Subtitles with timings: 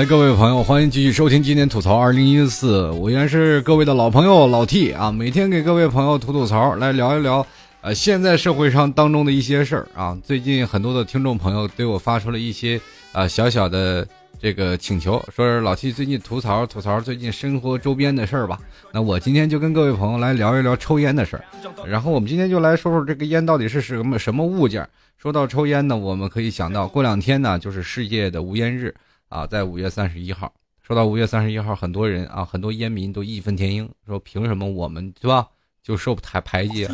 [0.00, 7.46] 来，各位朋友，欢迎继续收听今天吐槽二零一四，我依然是各位的老朋友老 T 啊，每天给各位朋友吐吐槽，来聊一聊，
[7.82, 10.16] 呃，现在社会上当中的一些事儿啊。
[10.24, 12.80] 最近很多的听众朋友对我发出了一些
[13.12, 14.08] 啊小小的
[14.40, 18.58] 这个请求，说老 T 最近吐槽吐槽最近生活周边的事儿吧。
[18.94, 21.44] 那我今天就跟各位朋友来聊一聊抽烟的事儿，
[21.86, 24.88] 然后我们今天就来说说这个烟到底是什么什么物件。
[25.18, 28.94] 说到抽烟呢，我们可以想到过两天呢就是世界的无烟日。
[29.30, 30.52] 啊，在五月三十一号，
[30.82, 35.46] 说到五月三十一号，很多人啊，很多烟民都义愤填膺，说凭什么我们对吧
[35.84, 36.84] 就受排排挤？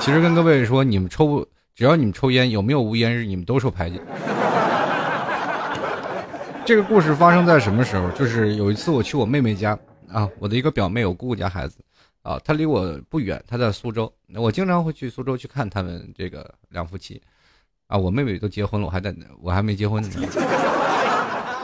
[0.00, 1.44] 其实跟各位说，你们抽，
[1.74, 4.00] 只要你们抽烟，有没有无烟日，你们都受排挤。
[6.64, 8.08] 这个故事发生在什么时候？
[8.12, 9.76] 就是有一次我去我妹妹家
[10.08, 11.78] 啊，我的一个表妹，我姑姑家孩子
[12.22, 17.20] 啊，她离我不远，她在苏州，我经常会去苏州去看他们这个两夫妻
[17.88, 17.98] 啊。
[17.98, 20.10] 我妹妹都结婚了，我还在，我还没结婚呢。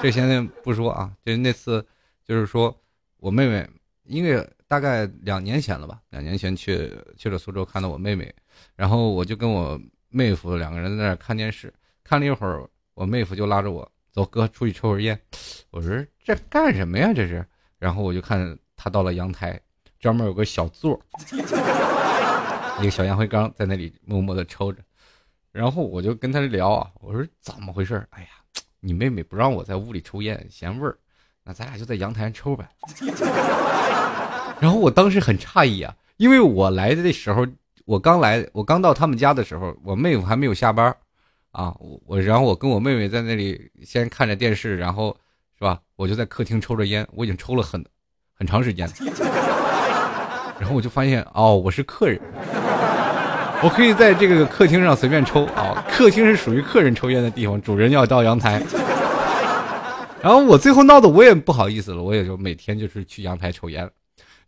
[0.02, 1.86] 这现在不说啊，就是那次，
[2.24, 2.74] 就是说
[3.18, 3.68] 我妹妹，
[4.04, 8.34] 因为大概两年前了吧，两年前去去了苏州看到我妹妹，
[8.74, 9.78] 然后我就跟我
[10.08, 15.20] 妹夫两个人在那看电视，看了一会儿，我妹夫就拉着我走，哥出去抽根烟。
[15.70, 17.12] 我说这干什么呀？
[17.12, 17.44] 这是。
[17.78, 19.60] 然后我就看他到了阳台，
[19.98, 20.98] 专门有个小座，
[22.80, 24.82] 一个小烟灰缸在那里默默的抽着，
[25.52, 28.06] 然后我就跟他聊啊，我说怎么回事？
[28.10, 28.28] 哎呀。
[28.80, 30.96] 你妹妹不让我在屋里抽烟，嫌味儿，
[31.44, 32.66] 那咱俩就在阳台上抽呗。
[34.60, 37.46] 然后我当时很诧异啊，因为我来的时候，
[37.84, 40.94] 我刚来，我刚到他们家的时候，我妹夫还没有下班，
[41.52, 41.74] 啊，
[42.06, 45.16] 我然后我跟我妹妹在那里先看着电视，然后
[45.58, 47.84] 是吧，我就在客厅抽着烟，我已经抽了很
[48.34, 48.94] 很长时间了。
[50.60, 52.20] 然后我就发现，哦，我是客人。
[53.62, 58.62] 我可以在这个客厅上随便抽啊，客厅是属于客人抽烟的地方，主人要到阳台。
[60.22, 63.86] 然后我最后闹得我也不好意思了，我也就每天就是去阳台抽烟，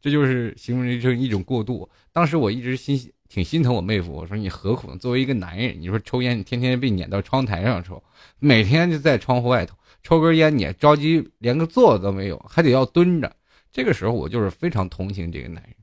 [0.00, 1.86] 这就是形容成一种过度。
[2.10, 4.96] 当时我一直心挺心疼我妹夫，我说你何苦呢？
[4.96, 8.02] 作为一个男人，你说抽烟，你天天被撵到窗台上抽，
[8.38, 13.30] 每天就在窗户外头抽根烟，你着急连个座都没有，还得要蹲着。
[13.70, 15.74] 这个时候我就是非常同情这个男人，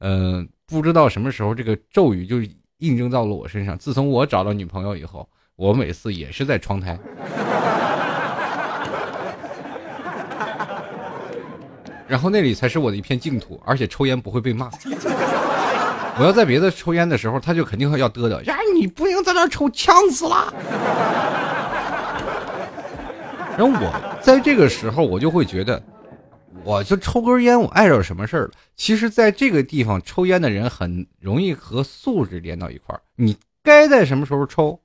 [0.00, 0.48] 嗯。
[0.70, 2.36] 不知道什么时候这个咒语就
[2.78, 3.76] 印证到了我身上。
[3.76, 6.96] 自从我找到女朋友以后，我每次也是在窗台，
[12.06, 14.70] 然后那里才是我的一片净土，而且抽烟不会被骂。
[16.18, 20.54] 我要在别的抽烟的时候，他就肯定会要嘚嘚，呀，你不行在那抽，呛死了。
[23.58, 23.92] 然后我
[24.22, 25.82] 在这个时候，我就会觉得。
[26.62, 28.50] 我就抽根烟，我碍着什么事儿了？
[28.76, 33.00] 其实，在这个地方抽烟的人很容易和素质连到一块儿。
[33.16, 34.78] 你该在什么时候抽，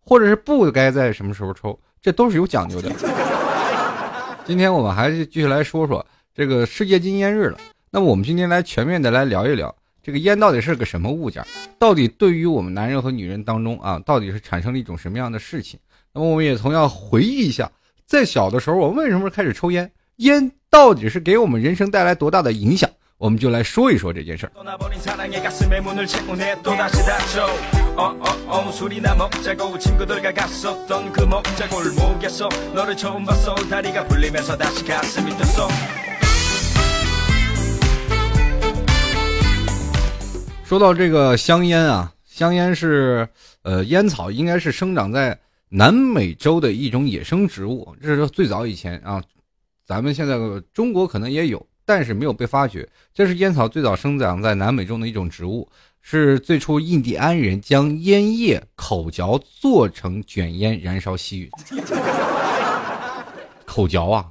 [0.00, 2.90] 或者是不该在什么时候抽，这都是有讲究的。
[4.46, 6.04] 今天我们还是继续来说说
[6.34, 7.58] 这个世界禁烟日了。
[7.90, 11.44] 那么，我们今天来全面的来聊一聊这个烟到底是个什么物件？
[11.78, 15.78] 到底对于我们男人和女人当中啊，到底是产生了一种什么样的事情？
[16.14, 17.70] 那么，我们也同样回忆一下，
[18.06, 19.90] 在小的时候，我为什么开始抽烟？
[20.18, 22.88] 烟到底是给我们人生带来多大的影响？
[23.18, 24.52] 我们就来说一说这件事儿。
[40.64, 43.28] 说到这个香烟啊，香烟是
[43.62, 45.36] 呃烟草，应该是生长在
[45.70, 49.20] 南美洲的一种野生植物，这是最早以前啊。
[49.86, 50.38] 咱们现在
[50.72, 52.88] 中国可能也有，但是没有被发掘。
[53.12, 55.68] 这是烟草最早生长在南美中的一种植物，
[56.00, 61.82] 是最初印第安人将烟叶口嚼做成卷烟燃烧吸吮。
[63.66, 64.26] 口嚼啊，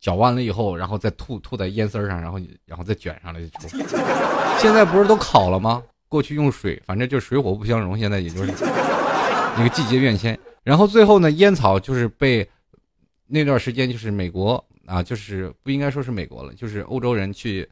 [0.00, 3.68] 嚼完了以后，然后再吐吐在烟丝上，然后然后再卷上来就抽。
[4.58, 5.80] 现在不是都烤了吗？
[6.08, 7.96] 过去用水，反正就水火不相容。
[7.96, 8.52] 现在也就是
[9.56, 10.36] 那个季节变迁。
[10.64, 12.48] 然后最后呢，烟草就是被
[13.28, 14.64] 那段时间就是美国。
[14.86, 17.68] 啊，就是不应该说是美国了，就是欧洲人去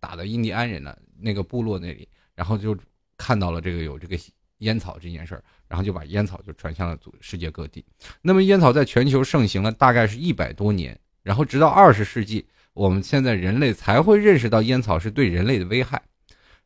[0.00, 2.76] 打的印第安人的那个部落那里，然后就
[3.16, 4.18] 看到了这个有这个
[4.58, 7.84] 烟草这件事儿，然后就把烟草就传向了世界各地。
[8.22, 16.02] 那么烟草在全球盛行了大概是一百多年，然后直到二十世纪，我们现在人类才会认识到烟草是对人类的危害。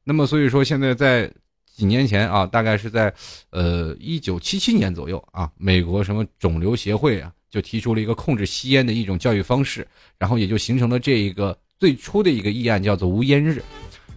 [0.05, 1.31] 那么所以说现在在
[1.79, 3.15] 几年前啊，大概是在
[3.51, 7.33] 呃一九七七年左右啊，美国什么肿瘤协会啊。
[7.51, 9.89] 就提出了一个控制吸烟的一种教育方式，
[10.19, 13.63] 然后也就形成了这一个最初的一个议案，叫做无烟日。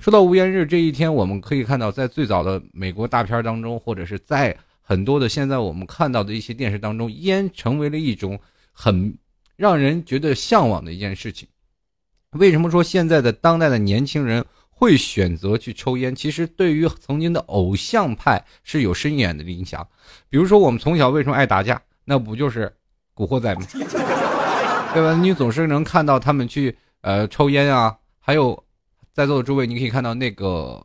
[0.01, 8.37] 说到无烟日这一天，我们可以看到，在最早的美国大片当中，或者是在很多的现在我们看到的一些电视当中，烟成为了一种
[8.73, 9.17] 很
[9.55, 11.47] 让人觉得向往的一件事情。
[12.31, 14.43] 为什么说现在的当代的年轻人
[14.81, 16.15] 会选择去抽烟？
[16.15, 19.87] 其实对于曾经的偶像派是有深远的影响。
[20.27, 21.79] 比如说我们从小为什么爱打架？
[22.03, 22.73] 那不就是
[23.13, 23.61] 古惑仔吗？
[24.91, 25.13] 对吧？
[25.21, 28.61] 你总是能看到他们去呃抽烟啊，还有
[29.13, 30.83] 在座的诸位，你可以看到那个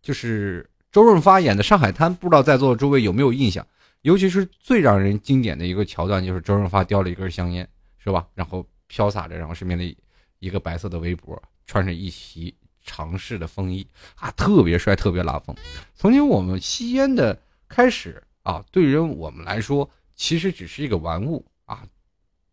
[0.00, 3.66] 就是周润发演的《上海滩》，不知道在座的诸位有没有印象？
[4.02, 7.68] 尤其是最让人经典的一个桥段，就是周润发叼了一根香烟，
[7.98, 8.24] 是吧？
[8.34, 9.96] 然后飘洒着，然后身边的
[10.38, 12.54] 一个白色的围脖，穿着一袭
[12.84, 13.86] 长式的风衣
[14.16, 15.54] 啊，特别帅，特别拉风。
[15.94, 21.86] 曾经我们吸烟的开始啊，对于我们来说，其实只是一个玩物啊。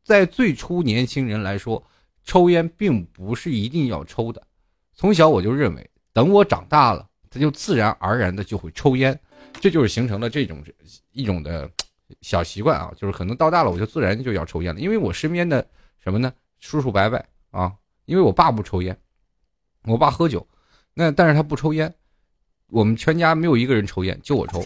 [0.04, 1.84] 在最初年轻人来说，
[2.24, 4.42] 抽烟并不是一定要抽的。
[4.94, 9.18] 从小我就认为，等我长大了，他就自然而然的就会抽烟。
[9.54, 10.64] 这就是形成了这种
[11.12, 11.70] 一种的
[12.22, 15.68] 小习惯啊，就是可能到大了我就自然就要抽烟了，因为我身边的
[16.00, 17.74] 什么呢，叔叔伯伯啊，
[18.10, 18.98] 因为我爸不抽烟，
[19.84, 20.46] 我爸喝酒，
[20.96, 21.94] 那但是他不抽烟，
[22.72, 24.64] 我们全家没有一个人抽烟，就我抽，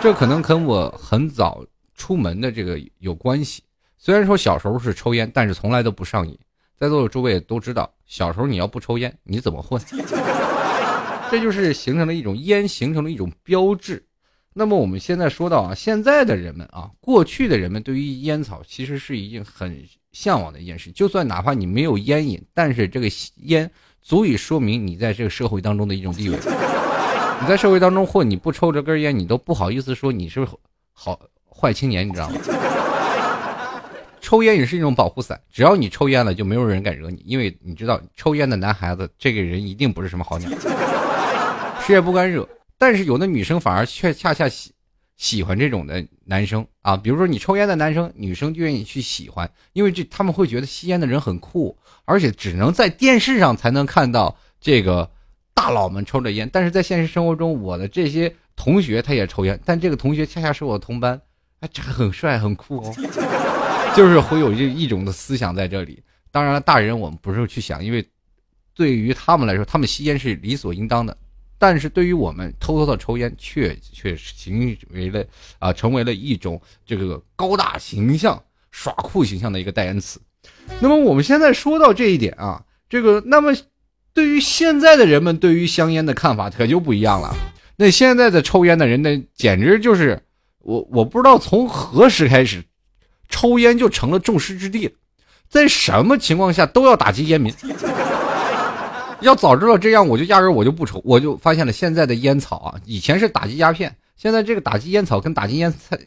[0.00, 1.62] 这可能跟我很早
[1.94, 3.62] 出门的这个有关系。
[3.98, 6.36] 虽然说小时候是抽烟，但是从来都不上瘾。
[6.74, 9.78] 在座的诸位都知道，小时候你要不抽烟，你怎么混？
[11.30, 14.02] 这就是形成了一种烟，形成了一种标志。
[14.54, 20.90] 那么我们现在说到啊，现在的人们啊，过去的人们对于烟草其实是一件很向往的一件事。
[20.92, 23.08] 就算哪怕你没有烟瘾，但是这个
[23.42, 23.70] 烟
[24.00, 26.38] 足以说明你在这个社会当中的一种地位。
[27.40, 30.46] 你在社会当中混，你不抽这根烟，你都不好意思说你是
[30.92, 31.18] 好
[31.48, 32.36] 坏青年，你知道吗？
[34.20, 40.48] 抽烟也是一种保护伞，只要你抽烟了，就没有人敢惹你，因为你知道，抽烟的男孩子，这个人一定不是什么好鸟。
[41.84, 42.48] 谁也不敢惹，
[42.78, 44.70] 但是有的女生反而却恰恰喜
[45.22, 55.08] 喜欢这种的男生啊，比如说你抽烟的男生，女生就愿意去喜欢，因为这他们会觉得吸烟的人很酷，而且只能在电视上才能看到这个
[55.54, 61.20] 大佬们抽着烟，但是在现实生活中，我的这些同学他也抽烟，但这个同学恰恰是我的同班，
[61.60, 62.92] 哎，这很帅很酷哦，
[63.94, 66.02] 就是会有这一种的思想在这里。
[66.32, 68.04] 当然了，大人我们不是去想，因为
[68.74, 71.16] 对于他们来说，他们吸烟是理所应当的。
[71.62, 75.24] 但是对于我们偷偷的抽烟，却却形为了
[75.60, 78.42] 啊，成为了一种这个高大形象、
[78.72, 80.20] 耍酷形象的一个代言词。
[80.80, 83.54] 那么我们现在说到这一点啊，这个那么
[84.12, 87.32] 对于现在的人们对于香烟的看法可就不一样了。
[87.76, 90.20] 那现在的抽烟的人呢，简直就是
[90.58, 92.64] 我我不知道从何时开始，
[93.28, 94.92] 抽烟就成了众矢之的，
[95.48, 97.54] 在什么情况下都要打击烟民。
[99.22, 101.00] 要早知道这样，我就压根我就不抽。
[101.04, 105.98] 我就发现了现在的烟草啊，以前是打击鸦片，现在这个打击烟草跟打击烟菜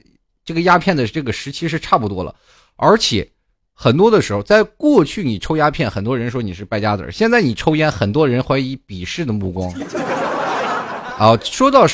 [0.44, 2.35] 这个鸦片的这个时期是差不多了。
[2.75, 3.27] 而且
[3.73, 9.73] 很多的时候，在过去你抽鸦片，很多人说你是败家子儿；现在你抽烟，很多人怀疑鄙视的目光。
[11.17, 11.88] 啊，说到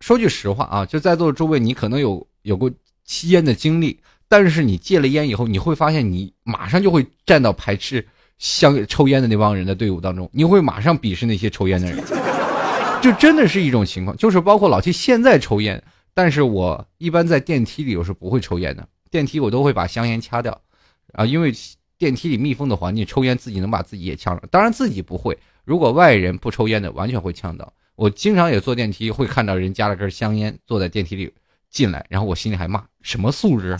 [0.00, 2.70] 说句实话啊，就在座的诸位，你可能有有过
[3.04, 3.98] 吸烟的经历，
[4.28, 8.06] 但是你戒了烟以后，你会发现你马上就会站到排斥。
[8.40, 12.02] 香抽烟的那帮人的队伍当中，你会马上鄙视那些抽烟的人，
[13.02, 14.16] 就真的是一种情况。
[14.16, 15.80] 就是包括老七现在抽烟，
[16.14, 20.58] 但是我一般在电梯里我是不会抽烟的，电梯我都会把香烟掐掉，
[21.12, 21.52] 啊，因为
[21.98, 24.48] 电梯里密封的环境，抽烟自己能把自己也呛着。
[24.50, 27.70] 当然自己不会，如果外人不抽烟的，完全会呛到。
[27.94, 31.30] 我经常也坐电梯，会看到人夹了根香烟坐在电梯里
[31.68, 33.76] 进来，然后我心里还骂什么素质。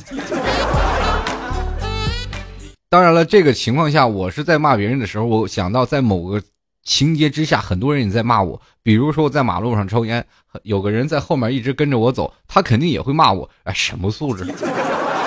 [2.90, 6.42] 当然了，这个情况下，我是在骂别人的时候，我想到在某个
[6.82, 8.60] 情节之下，很多人也在骂我。
[8.82, 10.26] 比如说我在马路上抽烟，
[10.64, 13.48] 有个人在后面一直跟着我走，他肯定也会骂我。
[13.62, 14.44] 哎，什么素质？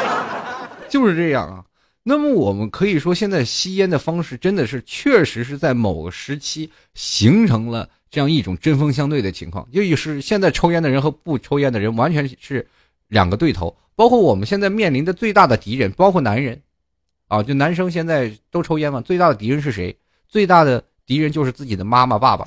[0.92, 1.64] 就是这样啊。
[2.04, 12.68] 那么我们可以说，现在吸烟的方式真的是确实是在某个时期形成了这样一种针锋相对的情况，就是现在抽烟的人和不抽烟的人完全是
[13.08, 13.74] 两个对头。
[13.96, 16.62] 包括我们现在面临的最大的敌人，包括男人。
[17.28, 19.96] 啊，就男生现在都抽烟嘛，最大的敌人是谁？
[20.28, 22.46] 最大的敌人就是自己的妈妈、爸爸，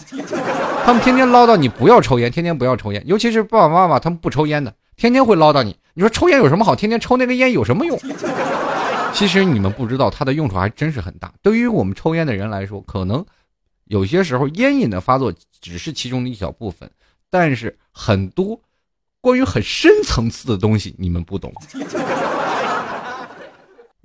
[0.85, 5.77] 他们天天唠叨你不要抽烟，天天不要抽烟，尤其是爸爸妈妈，他们不抽烟的，天天会唠叨你。
[5.95, 6.77] 你说抽烟有什么好？
[6.77, 7.99] 天天抽那个烟有什么用？
[9.15, 11.33] 其实你们不知道，它的用处还真是很大。
[11.41, 13.25] 对于我们抽烟的人来说，可能
[13.87, 16.91] 有些时候烟瘾的发作只是其中的一小部分，
[17.31, 18.61] 但是很多
[19.23, 21.51] 关于很深层次的东西你们不懂。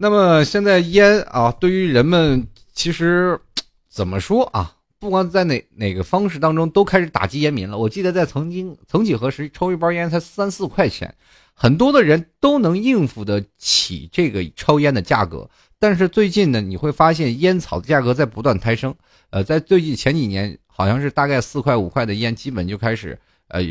[0.01, 3.39] 那么现在烟啊，对于人们其实
[3.87, 4.77] 怎么说啊？
[4.97, 7.77] 不管在哪哪个方式当中，都开始打击烟民了。
[7.77, 11.13] 我记得在曾经曾几何时，抽一包烟才三四块钱，
[11.53, 15.47] 很多的人都能应付得起这个抽烟的价格。
[15.77, 18.95] 但是最近呢，你会发现烟草的价格在不断抬升。
[19.29, 23.61] 呃，在最近前几年，好像是大概四块五块的烟，基本就开始呃，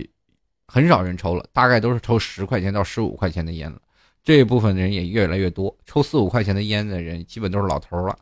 [0.69, 3.81] 很少人抽了，大概都是抽十块钱到十五块钱的烟了。
[4.23, 8.19] 这一部分人也越来越多，抽四五块钱的烟的人，基本都是老头了，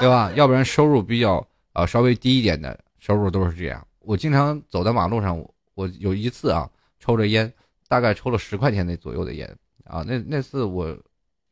[0.00, 0.30] 对吧？
[0.34, 3.86] 要不然收入比较啊稍微低一点的收入都是这样。
[4.00, 5.38] 我经常走在马路上，
[5.74, 7.52] 我有一次啊，抽着烟，
[7.88, 9.48] 大概抽了十块钱那左右的烟
[9.84, 10.04] 啊。
[10.06, 10.96] 那那次我。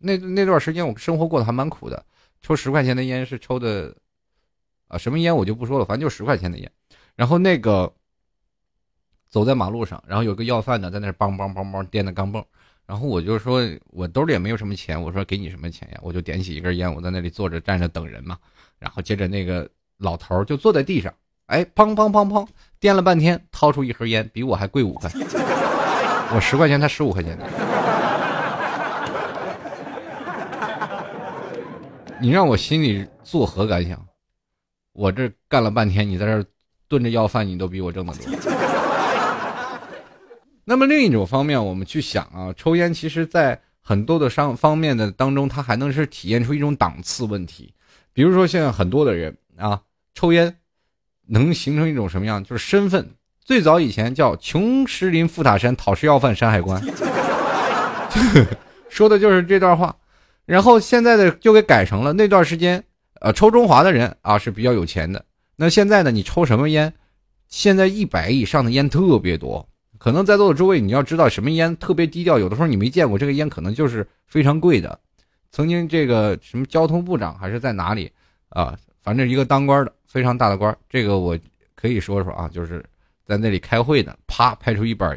[0.04, 2.04] 那那段时间我生活过得还蛮苦的，
[2.42, 3.94] 抽十块钱的烟是抽的，
[4.88, 6.68] 啊，什么烟我就不说了，反正就十块钱的烟。
[7.14, 7.94] 然后那个
[9.28, 12.44] 走在马路上，然后有个要饭的在那梆梆梆梆颠的钢镚，
[12.86, 15.98] 然后我就说我兜里也没有什么钱，我说给你什么钱呀？
[16.02, 18.36] 我就点起一根烟，我在那里坐着站着等人嘛。
[18.78, 21.12] 然后接着那个老头就坐在地上，
[21.46, 22.46] 哎，砰砰砰砰
[22.80, 25.10] 颠了半天，掏出一盒烟，比我还贵五块，
[26.34, 27.38] 我十块钱，他十五块钱。
[32.20, 34.04] 你让我心里作何感想？
[34.92, 36.44] 我这干了半天，你在这
[36.88, 38.51] 蹲着要饭，你都比我挣得多。
[40.64, 47.72] 那么另一种方面，我们去想啊，抽烟其实在很多的商方面的当中，它还能是体现出一种档次问题。
[48.12, 49.80] 比如说，现在很多的人啊，
[50.14, 50.56] 抽烟
[51.26, 52.42] 能形成一种什么样？
[52.44, 53.08] 就是身份。
[53.44, 56.80] 最早以前叫穷石林富塔山，讨食要饭山海关，
[58.88, 59.96] 说的就是这段话。
[60.46, 62.82] 然后现在的就给改成了那段时间，
[63.20, 65.24] 呃，抽中华的人啊是比较有钱的。
[65.56, 66.92] 那现在呢，你抽什么烟？
[67.48, 69.68] 现在一百以上的烟特别多。
[70.02, 74.98] 可能在座的诸位，你要知道什么烟特别低调，有的时候你没见过这个烟，可能就是非常贵的。
[75.52, 78.10] 曾经这个什么交通部长还是在哪里
[78.48, 78.76] 啊？
[79.00, 81.38] 反正一个当官的非常大的官，这个我
[81.76, 82.84] 可以说说啊，就是
[83.24, 85.16] 在那里开会呢，啪拍出一板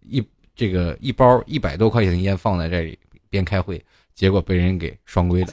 [0.00, 2.96] 一这个一包一百多块钱的烟放在这里
[3.30, 3.84] 边开会。
[4.14, 5.48] 结果被人给双规了，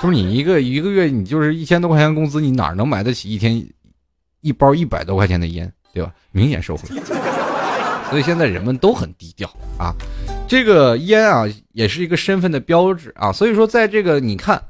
[0.00, 3.62] 就是你一个一个月，你就是一千多块钱工资，你哪能买得起一天
[4.40, 6.10] 一包一百多块钱的烟，对吧？
[6.30, 6.88] 明显受贿。
[8.10, 9.48] 所以现在人们都很低调
[9.78, 9.94] 啊，
[10.48, 13.30] 这个烟啊也是一个身份的标志啊。
[13.30, 14.62] 所以说，在这个你看，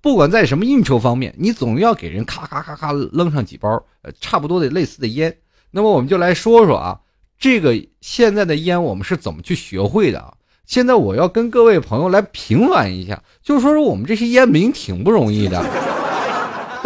[0.00, 3.68] 不管在什么应酬方面，你总要给人咔咔咔咔扔上几包，
[4.02, 5.36] 呃，差不多的类似的烟。
[5.70, 6.98] 那么我们就来说说啊，
[7.38, 10.32] 这个现在的烟我们是怎么去学会的啊？
[10.64, 15.62] 现在我要跟各位朋友来平反一下，就说说我们这些烟民挺不容易的。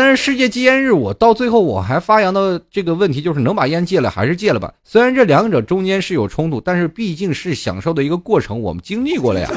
[0.00, 4.72] 但是世界戒烟日，我到最后我还发扬的这个问题就是能把烟戒了还是戒了吧。
[4.82, 9.50] 虽然这两者中间是有冲突，但是毕竟是享受的一个过程，我们经历过了呀。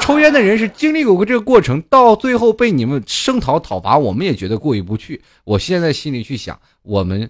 [0.00, 5.20] 抽烟的人是经历过这个过程，到最后被你们声讨讨伐，我们也觉得过意不去。
[5.42, 7.28] 我现在心里去想，我们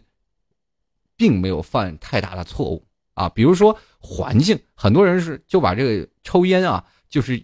[1.16, 2.84] 并没有犯太大的错误。
[3.14, 7.42] 啊，比如说环境，很多人是就把这个抽烟啊，就是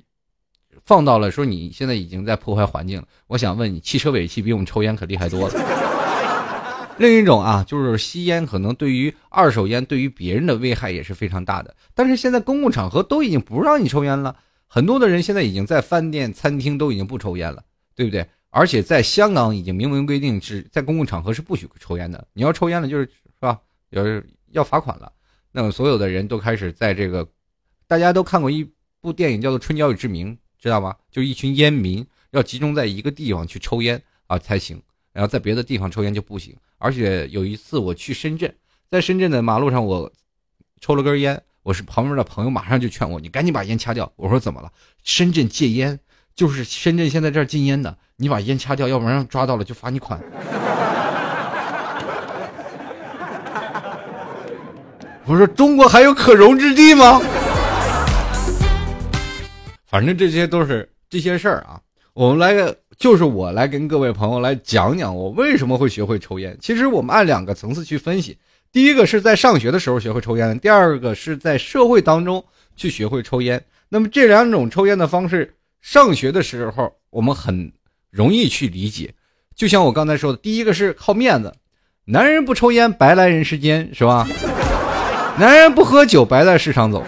[0.85, 3.07] 放到了说你现在已经在破坏环境了。
[3.27, 5.55] 我想问你，汽车尾气比我们抽烟可厉害多了。
[6.99, 11.75] 另一种啊，就是吸烟，可能对于二手烟对于别人的危害也是非常大的。
[11.95, 14.37] 但是现在公共场合都已经不让你抽烟了，
[14.67, 17.63] 很多的人现在已经在饭店、餐厅都已经不抽烟了，
[17.97, 18.25] 对不对？
[18.51, 23.11] 而且在香港已经明文规定是在公共场合是不许抽烟的，你要抽烟了就是是
[23.41, 23.59] 吧？
[23.91, 24.05] 要
[24.51, 25.11] 要罚款了。
[25.51, 27.27] 那么所有的人都开始在这个，
[27.87, 28.71] 大家都看过一
[29.01, 30.95] 部电影叫做《春娇与志明》，知道吗？
[31.11, 34.81] 就一群烟民要集中在一个地方去抽烟啊才行，
[35.13, 36.55] 然后在别的地方抽烟就不行。
[36.79, 38.55] 而且有一次我去深圳，
[38.89, 40.13] 在深圳的马路上我
[40.81, 44.13] 抽了根烟，我是旁边的朋友马上就劝我，你赶紧把烟掐掉。
[44.15, 44.71] 我说怎么了？
[45.03, 45.99] 深圳戒烟
[46.37, 50.21] 就是深圳现在这儿禁烟的，你把烟掐掉，要不然抓到了就罚你款。
[55.27, 57.21] 我说中国还有可容之地吗？
[59.93, 61.79] 反正这些都是这些事儿啊。
[62.15, 66.57] 我们来，就是我来跟各位朋友来讲讲我为什么会学会抽烟。
[66.63, 68.39] 其实我们按两个层次去分析：
[68.73, 72.43] 第一个是在上学的时候学会抽烟，第二个是在社会当中
[72.75, 73.63] 去学会抽烟。
[73.91, 77.71] 那么这两种抽烟的方式，上学的时候我们很
[78.11, 79.13] 容易去理解。
[79.55, 81.55] 就像我刚才说的，第一个是靠面子，
[82.07, 84.27] 男人不抽烟白来人世间，是吧？
[85.39, 87.05] 男人不喝酒，白在市场走。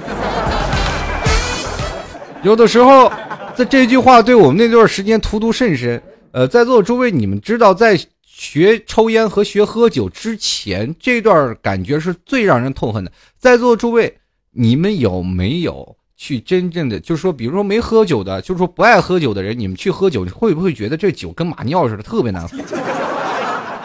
[2.44, 3.10] 有的时候，
[3.56, 6.00] 在这句话对我们那段时间荼毒甚深。
[6.30, 13.10] 呃，在座诸位，你们知道，在学抽烟和学喝酒之前，这段感觉是最让人痛恨的。
[13.38, 14.14] 在座诸位，
[14.50, 22.58] 你们有没有去真正的，就是说，比如说没喝酒的，就是说不爱喝酒的人，你们去喝酒，会不会觉得这酒跟马尿似的，特别难喝？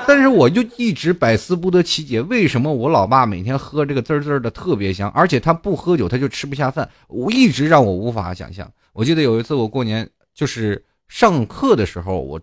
[0.09, 8.67] 但是我就一直百思不得其解，为什么我老爸每天喝这个滋滋的特别香，而且他不喝酒他就吃不下饭，我一直让我无法想象。
[8.91, 12.41] 我记得有一次我过年就是上课的时候，我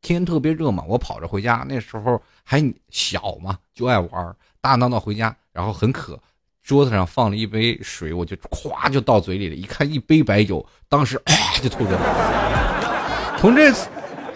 [0.00, 6.16] 天特别热嘛，我跑着回家，那时候还小嘛，就爱玩，大闹闹回家，然后很渴，
[6.62, 13.38] 桌子上放了一杯水，我就咵就倒嘴里了，一看一杯白酒，当时咵就吐出来了。
[13.40, 13.88] 从这次。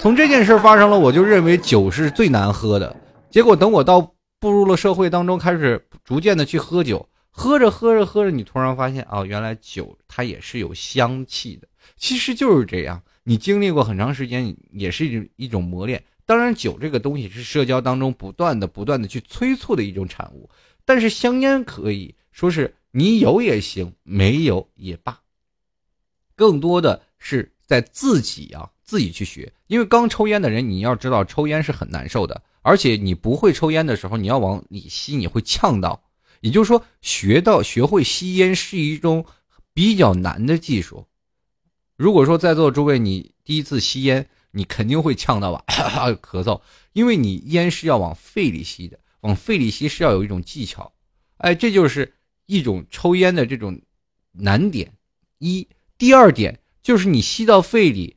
[0.02, 2.96] 从这件事发生了，我就认为酒是最难喝的。
[3.30, 4.00] 结果等我到
[4.40, 11.68] 步入了社会当中，开始逐渐的去喝酒，喝着喝着喝着，你突然发现啊，原来酒它也是有香气的。
[11.96, 16.02] 其实就是这样，你经历过很长时间，也是一种一种磨练。
[16.26, 20.50] 当然，酒这个东西是社交当中不断的、不断的去催促的一种产物。
[20.84, 25.20] 但是香烟可以说是你有也行，没有也罢。
[26.34, 28.68] 更多的是在自己啊。
[28.84, 36.02] 自己去学，因为刚抽烟的人，你要知道抽烟是很难受的，而且你不会抽烟的时候，你要往里吸，你会呛到。
[36.40, 39.24] 也就是说，学到学会吸烟是一种
[39.72, 41.06] 比较难的技术。
[41.96, 46.60] 如果说在座诸位你第一次吸烟，你肯定会呛到吧，咳嗽，
[46.92, 50.92] 因为你烟是要往肺里吸的，往肺里吸是要有一种技巧。
[51.36, 52.14] 哎，这就是
[52.46, 53.80] 一种抽烟的这种
[54.32, 54.92] 难点。
[55.38, 58.16] 一，第二点就是你吸到肺里。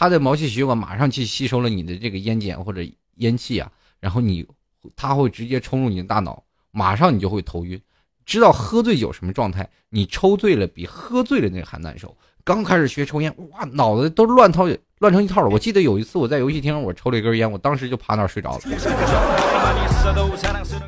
[0.00, 2.80] 它的毛细血管马上去吸收了你的这个烟碱或者
[3.16, 4.46] 烟气啊，然后你，
[4.94, 6.40] 它会直接冲入你的大脑，
[6.70, 7.82] 马上你就会头晕。
[8.24, 9.68] 知道喝醉酒什么状态？
[9.88, 12.16] 你抽醉了比喝醉了那个还难受。
[12.44, 14.68] 刚开始学抽烟，哇，脑子都乱套
[15.00, 15.48] 乱成一套了。
[15.48, 18.60] 我记得有一次我在游戏厅，我抽了一根烟，我当时就趴那儿睡着了，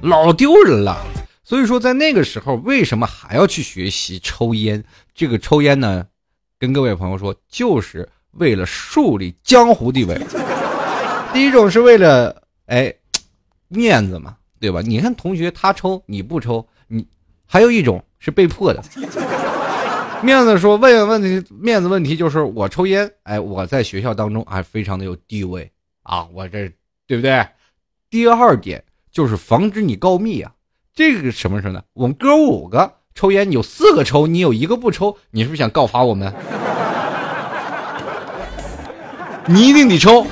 [0.02, 0.96] 老丢人了。
[1.42, 4.84] 所以说在那个时候，为什么还要去学习抽烟？
[5.12, 6.06] 这个抽烟呢，
[6.60, 8.08] 跟各位朋友说，就是。
[8.32, 10.20] 为了树立江湖地位，
[11.32, 12.92] 第一种是为了哎
[13.68, 14.80] 面子嘛，对吧？
[14.82, 17.06] 你看同学他抽你不抽，你
[17.46, 18.82] 还有一种是被迫的
[20.22, 20.58] 面子。
[20.58, 25.70] 说问问题，面子问题就是我抽烟，哎，我在学校当中还非常的有地位
[26.02, 26.70] 啊，我这
[27.06, 27.46] 对不对？
[28.10, 30.52] 第二点就是防止你告密啊，
[30.94, 31.82] 这个什么事呢？
[31.94, 36.32] 我们哥五个抽烟，有四个抽，你有一个不抽，你是不是想告发我们？
[39.46, 40.24] 你一定得抽，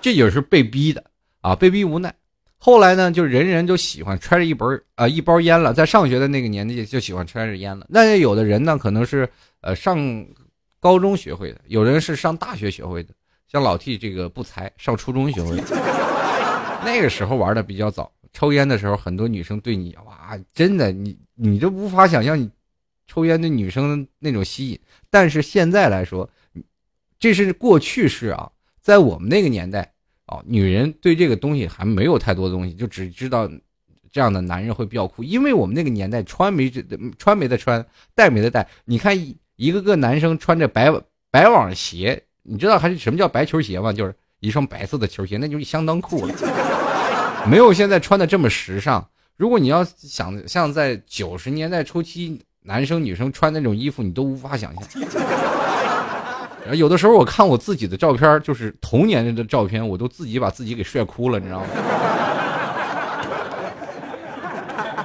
[0.00, 1.04] 这也是被逼的
[1.40, 2.12] 啊，被逼无奈。
[2.56, 7.86] 后来呢，就人人都喜欢揣着一本啊一包烟了，在上学的那个年纪就喜欢揣着烟了。
[7.90, 9.28] 那有的人呢，可能是
[9.60, 10.26] 呃上
[10.80, 13.10] 高中学会的，有人是上大学学会的。
[13.46, 15.64] 像老 T 这个不才，上初中学会的。
[16.84, 22.50] 那个时候玩的比较早，抽烟的时候，很多女生对你哇，真的你你都无法想象你
[23.06, 24.80] 抽烟对女生那种吸引。
[25.10, 26.28] 但是现在来说。
[27.18, 28.50] 这是过去式啊，
[28.80, 29.92] 在我们那个年代
[30.26, 33.50] 啊，女人对这个东西还没有太多东西，就只知道
[34.12, 35.24] 这样的男人会比较酷。
[35.24, 36.70] 因为我们那个年代穿没
[37.18, 38.66] 穿没得穿，戴没得戴。
[38.84, 39.16] 你看
[39.56, 40.92] 一个个男生穿着白
[41.30, 43.92] 白网鞋，你知道还是什么叫白球鞋吗？
[43.92, 46.34] 就是一双白色的球鞋，那就是相当酷了。
[47.48, 49.06] 没有现在穿的这么时尚。
[49.36, 54.84] 如果你要想像在九十年代初期，男生女生穿那种衣服，你都无法想象。
[56.72, 61.66] 有的时候我看我自己的照片，就是童年的照片，我都自己把自己给帅哭了，你知道吗？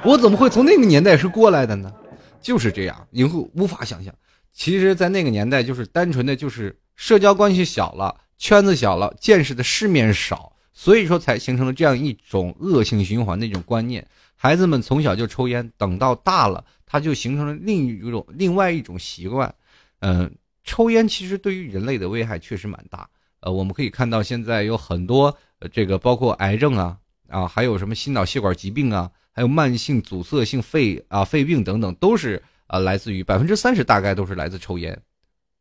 [0.02, 1.92] 我怎么会从那个年代是过来的呢？
[2.40, 4.14] 就是这样，你会无法想象。
[4.54, 14.06] 其实，在那个年代，就是单纯的就是社交关系小了，圈子小了，见识的世面少，所以说才形成了这样一种恶性循环的一种观念。
[14.34, 19.54] 孩子们从小就抽烟，等到大了，他就形成了另一种另外一种习惯，
[20.00, 20.30] 嗯。
[20.64, 23.08] 抽烟其实对于人类的危害确实蛮大，
[23.40, 25.34] 呃，我们可以看到现在有很多
[25.72, 35.00] 这个包括癌症啊啊，还有什么心脑血管疾病啊，还有慢性阻塞性肺啊肺病等等，都是啊来自于百分之三十大概都是来自抽烟，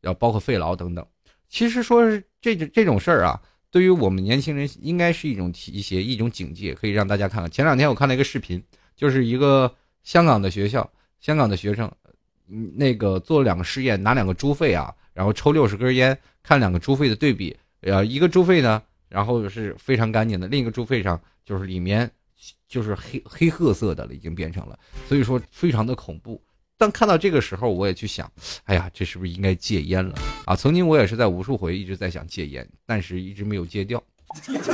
[0.02, 1.06] 要包括肺痨等等。
[1.48, 7.50] 其实说是这这种事儿啊，对于我们年轻人应该是一种提携，一种警戒，可以让大家看看。
[7.50, 8.62] 前两天我看了一个视频，
[8.96, 11.92] 就是一个香港的学校，香港的学生。
[12.76, 17.56] 那个做了两个试验，拿两个猪肺啊，然后抽六十根烟，看两个猪肺的对比。
[17.82, 22.10] 呃，一个猪肺呢，然后是非常干净的，另一个猪肺上就是里面
[22.68, 26.42] 就是黑黑褐色的了，已经变成了，所以说非常的恐怖。
[26.78, 28.32] 当看到这个时候，我也去想，
[28.64, 30.56] 哎呀，这是不是应该戒烟了啊？
[30.56, 34.02] 曾经我也是在无数回一直在想戒烟，但是一直没有戒掉，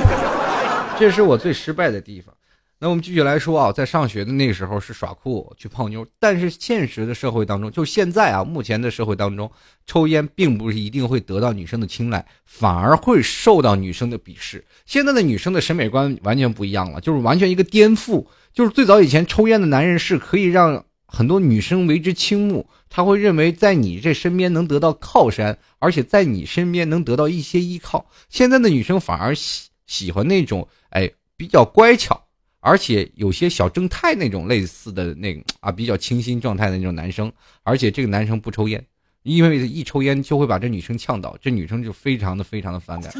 [0.98, 2.32] 这是我最失败的地方。
[2.78, 9.50] 那我们继续来说啊，在上学的那个时候是耍酷去泡妞，但是现实的社会当中，就现在啊，目前的社会当中，
[9.86, 14.62] 抽烟并不是一定会得到女生的青睐，反而会受到女生的鄙视。
[14.84, 18.26] 现在的女生的审美观完全不一样了，就是完全一个颠覆。
[18.52, 28.04] 就是最早以前抽烟的男人是可以让很多女生为之倾慕，他会认为在你这身边能得到靠山，而且在你身边能得到一些依靠。
[28.28, 32.25] 现在的女生反而喜喜欢那种哎比较乖巧。
[32.66, 38.84] 而且有些小正太那种类似的那个啊，比较清新状态的那种男生，而且这个男生不抽烟，
[39.22, 43.12] 因为一抽烟就会把这女生呛倒，这女生就非常的非常的反感。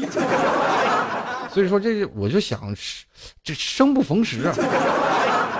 [1.49, 2.75] 所以说这我就想，
[3.41, 4.53] 这生不逢时啊。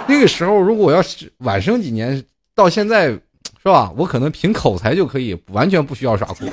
[0.05, 2.21] 那个时候如果我要是晚生几年，
[2.53, 3.21] 到现在是
[3.63, 6.45] 吧，我可能凭口才就可以，完全不需要耍酷。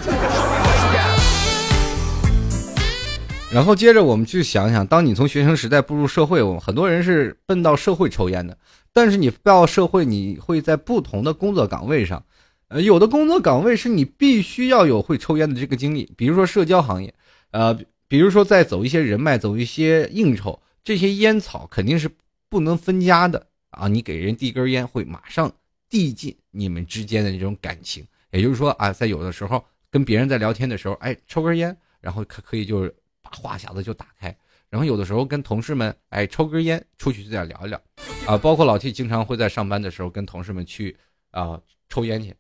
[3.55, 8.59] 然后接着我们去想想，当你从学生时代步入社会，我们很多人是奔到社会抽烟的。
[8.93, 12.21] 但是你到社会，你会在不同的工作岗位上，
[12.67, 17.15] 呃，有的工作岗位是你必须要有会抽烟的这个经历，比如说社交行业，
[17.53, 22.11] 呃，比如说在走一些人脉、走一些应酬，这些烟草肯定是
[22.49, 23.87] 不能分家的啊。
[23.87, 25.49] 你给人递根烟，会马上
[25.89, 28.05] 递进你们之间的这种感情。
[28.33, 32.93] 也就是说啊，在有的时候跟别人在聊天的时候，哎，抽根烟，然后可可以就是。
[33.35, 34.35] 话匣子就打开，
[34.71, 37.81] 然后有的时候跟同事们哎抽根烟，出去就在聊一聊，
[38.27, 40.97] 啊，包括老 T 经常会在上班的时候跟同事们去
[41.31, 42.35] 啊抽烟去，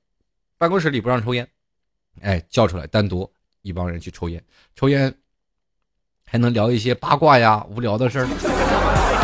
[0.56, 1.46] 办公室里不让抽烟，
[2.20, 3.30] 哎叫出来单独
[3.62, 4.42] 一帮人去抽烟，
[4.74, 5.14] 抽烟
[6.24, 8.26] 还能聊一些八卦呀无聊的事儿，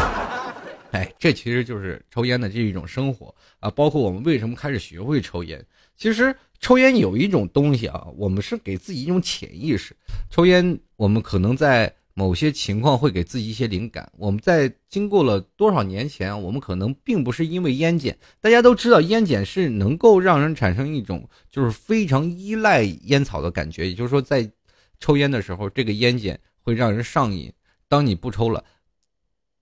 [0.93, 3.35] 哎这其实就是抽烟的这一种生活。
[3.61, 5.65] 啊，包括我们为什么开始学会抽烟，
[5.97, 6.35] 其实。
[6.61, 9.97] 抽烟有一种东西啊，我们是给自己一种潜意识。
[10.29, 14.13] 抽烟，我们可能在某些情况会给自己一些灵感。
[14.19, 18.15] 我们在经过了多少年前，我们可能并不是因为烟碱。
[18.43, 23.89] 大家都知道，烟碱是能够让人产生一种就是非常依赖烟草的感觉。
[23.89, 24.49] 也就是说，在
[24.99, 27.51] 抽烟的时候，这个烟碱会让人上瘾。
[27.89, 28.63] 当你不抽了，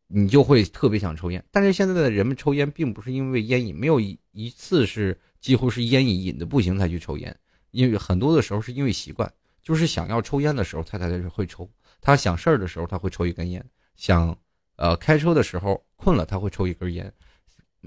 [0.08, 1.44] 你就会特别想抽烟。
[1.52, 5.16] 但是现在的人们抽烟，并不是因为烟瘾，没有一一次是。
[5.40, 7.34] 几乎是烟瘾瘾的不行才去抽烟，
[7.70, 11.68] 因为很多的时候是因为习惯，就是想要抽烟的时候他才会抽。
[12.00, 13.64] 他想事儿的时候他会抽一根烟，
[13.96, 14.36] 想
[14.76, 17.12] 呃开车的时候困了他会抽一根烟，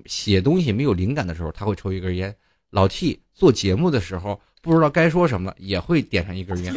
[0.05, 2.35] 写东西没有灵感的时候他会抽一根烟。
[2.69, 6.73] 老 T 做节目的时候不知道该说什么也会点上一根烟，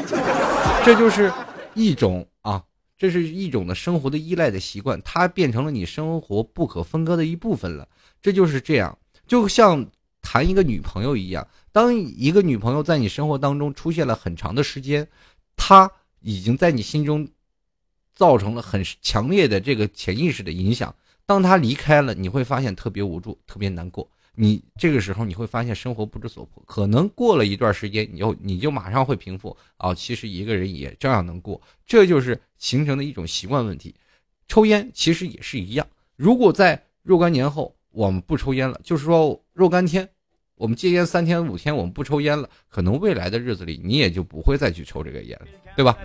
[0.85, 1.33] 这就是
[1.75, 2.63] 一种啊，
[2.99, 7.89] 这是一种的生活的依赖的习惯，它变成了你生活不可分割的一部分了。
[8.21, 9.87] 这就是这样，就像。
[10.35, 15.07] 谈一个女朋友一样，当一个女朋友在你生活当中出现了很长的时间，
[15.55, 15.89] 她
[16.23, 17.29] 已经在你心中
[18.17, 20.93] 造成了很强烈的这个潜意识的影响。
[21.25, 24.11] 当她离开了，你会发现特别无助，特别难过。
[24.35, 26.61] 你这个时候你会发现生活不知所措。
[26.67, 29.95] 可能过了一段时间，你就你就马上会平复啊。
[29.95, 33.95] 其实一个人也照样能过，这就是形成的一种习惯问题。
[34.49, 35.87] 抽烟其实也是一样。
[36.17, 40.09] 如果在若干年后我们不抽烟了，就是说若干天。
[40.57, 45.99] 我们戒烟三天五天，我们不抽烟了，可能未来的日子里你也就不会再去抽这个烟了， 对吧？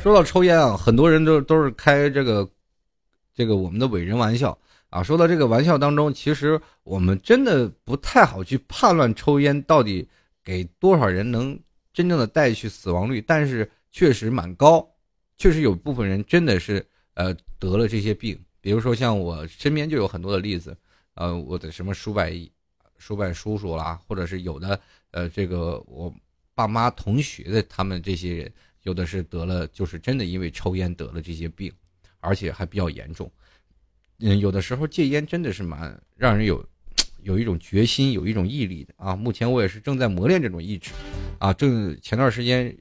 [0.00, 2.48] 说到抽烟啊，很多人都都是开这个
[3.34, 4.56] 这个我们的伟人玩笑
[4.90, 5.02] 啊。
[5.02, 10.08] 说到这个玩笑当中，其实我们真的不太好去判断抽烟到底
[10.44, 11.58] 给多少人能
[11.92, 14.88] 真正的带去死亡率，但是确实蛮高，
[15.36, 20.76] 确实有部分人真的是呃得了这些病，比如说像我身边就有很多的例子。
[21.14, 22.24] 呃，我的什么叔伯、
[22.98, 26.14] 叔伯叔叔啦，或者是有的，呃，这个我
[26.54, 31.72] 爸妈同学的他们这些人，有的是得了，就是真的因为抽烟得了这些病，
[32.20, 33.30] 而且还比较严重。
[34.20, 36.64] 嗯，有的时候戒烟真的是蛮让人有
[37.22, 39.16] 有一种决心、有一种毅力的啊。
[39.16, 40.92] 目前我也是正在磨练这种意志，
[41.38, 42.76] 啊，正前段时间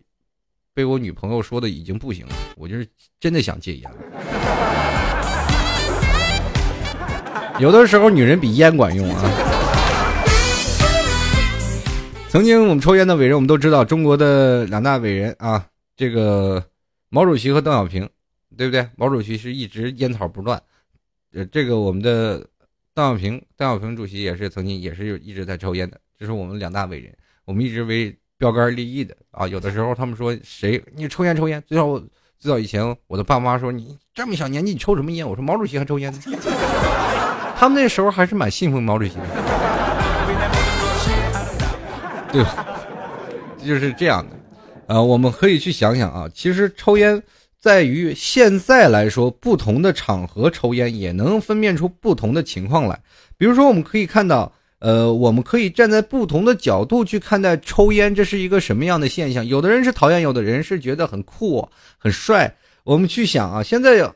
[0.73, 2.87] 被我女朋友说的已经不行了，我就是
[3.19, 4.90] 真的想戒烟了。
[7.61, 9.21] 有的时候，女人比烟管用啊！
[12.27, 15.63] 曾经我们抽烟的伟人，我们都知道中国的两大伟人啊，
[15.95, 16.65] 这个
[17.09, 18.09] 毛主席和邓小平，
[18.57, 18.89] 对不对？
[18.95, 20.59] 毛主席是一直烟草不断，
[21.33, 22.39] 呃，这个我们的
[22.95, 29.47] 邓小平，邓小平主席也是曾经也是一直在抽烟的，这是我们两大伟人，我们一直为标杆立意的啊！
[29.47, 31.99] 有的时候他们说谁你抽烟抽烟，最早
[32.39, 35.29] 最早以前我的爸妈说你这么小年纪你抽什么烟？
[35.29, 36.19] 我说毛主席还抽烟呢。
[37.61, 39.21] 他们那时候还是蛮信奉毛主席的，
[42.33, 42.43] 对，
[43.63, 44.35] 就是这样的。
[44.87, 47.21] 呃，我们可以去想想啊，其实抽烟
[47.59, 52.99] 在于现在来说，不同的场合抽烟也能分辨出不同的情况来。
[53.37, 59.45] 比如说，我们可以看到，呃，我们可以站在不同的角度去看待抽烟，这是一个什么样的现象？
[59.45, 61.69] 有的人是讨厌，有的人是觉得很酷、
[61.99, 62.51] 很帅。
[62.83, 64.11] 我们去想啊，现在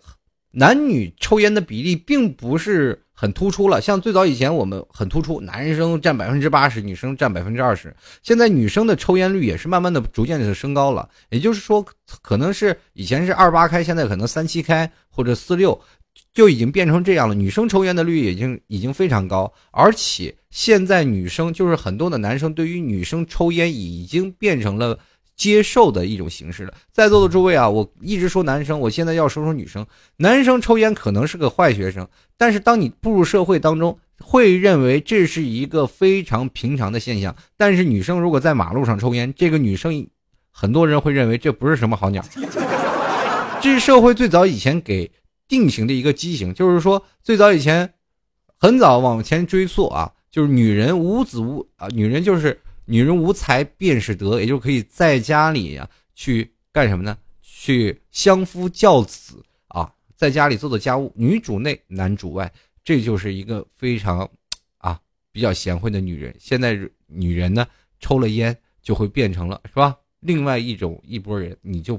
[0.56, 3.00] 男女抽烟的比例并不是。
[3.18, 7.96] 很突出了，像最早以前我们很突出，男生占百分之八十，女生占百分之二十。
[8.22, 11.08] 现在女生的抽烟率也是慢慢的、逐渐的升高了。
[11.30, 11.82] 也就是说，
[12.22, 15.80] 可能是以前是二八开，现在可能三七开或者四六，
[16.34, 17.34] 就已经变成这样了。
[17.34, 25.00] 女生抽烟的率已经已经非常高，而且现在女生就是很多的男生对于女生抽烟已经变成了。
[25.36, 26.74] 接受的一种形式了。
[26.92, 29.86] 在座的诸位啊，我一直说男生，我现在要说说女生。
[30.18, 37.36] 男生抽烟可能是个坏学生，但是当你步入社会当中，会认为这是一个非常平常的现象。
[37.58, 40.08] 但是女生如果在马路上抽烟，这个女生
[40.52, 42.24] 很多人会认为这不是什么好鸟。
[43.62, 45.12] 这是社会最早以前给
[45.48, 47.94] 定型的一个畸形，就是说最早以前
[48.58, 52.58] 很早往前追溯啊，就是女人无子无啊，女人就是。
[52.86, 57.18] 女人无才便是德，也就可以在家里呀去干什么呢？
[57.42, 62.52] 去相夫教子啊，在家里做做家务，女主内，男主外，
[62.84, 64.30] 这就是一个非常
[64.78, 65.00] 啊
[65.32, 66.36] 比较贤惠的女人。
[66.40, 67.66] 现在女人呢，
[68.00, 69.96] 抽了烟就会变成了是吧？
[70.20, 71.96] 另外一种一拨人，你就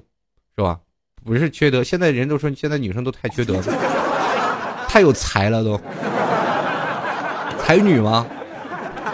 [0.57, 0.79] 是吧？
[1.25, 5.77] 不是缺德，现在人都说现在女生都太缺德了，太有才了都，
[7.59, 8.25] 才女吗？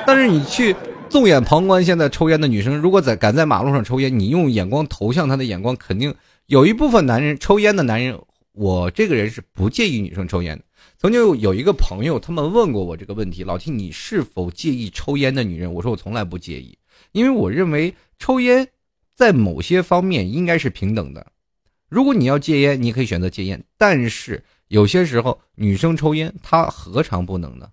[0.07, 0.77] 但是你去。
[1.13, 6.15] 纵眼旁观，现在抽烟的女生，如果在敢在马路上抽烟，你用眼光投向她的眼光，肯定
[6.47, 8.19] 有一部分男人抽烟的男人，
[8.53, 10.65] 我这个人是不介意女生抽烟的。
[10.97, 15.71] 曾经有一个朋友，他们问过我这个问题：老 T，你是否介意抽烟的女人？
[15.71, 16.79] 我说我从来不介意，
[17.13, 18.67] 因为我认为抽烟
[19.15, 21.27] 在某些方面应该是平等的。
[21.91, 27.69] 如果你要戒烟，你可以选择戒烟，但是有些时候女生抽烟，她何尝不能呢？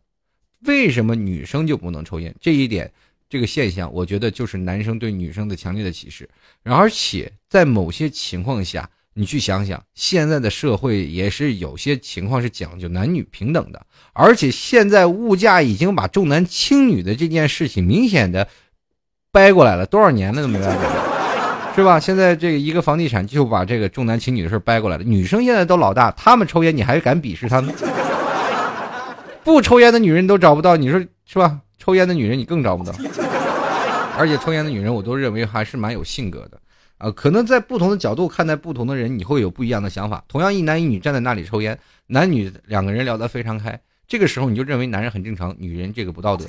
[0.65, 2.35] 为什么女生就不能抽烟？
[2.41, 2.91] 这一点。
[3.29, 6.27] 这个现象，我觉得就是男生对女生的强烈的歧视，
[6.63, 18.47] 而且在某些情况下，你去想想，现在的社会也是有些情况是讲究男女平等的，而且现在物价已经把重男轻女的这件事情明显的
[19.31, 21.99] 掰过来了，多少年了都没掰过来，是吧？
[21.99, 27.75] 现在这个一个房地产就把这个重男轻女的事掰过来了，女生现在都老大，他们抽烟你还敢鄙视他们？
[29.43, 31.59] 不抽烟的女人都找不到，你说是吧？
[31.79, 32.93] 抽烟的女人你更找不到，
[34.17, 36.59] 而且抽烟的女人我都认为还是蛮有性格的，
[36.97, 40.23] 啊，可能在不同的角度看待不同的人，你会有不一样的想法。
[40.27, 46.45] 同样一男一女站在那里抽烟，男女两个人聊得非常开，这个时候你就认为男人很正常，女人这个不道德。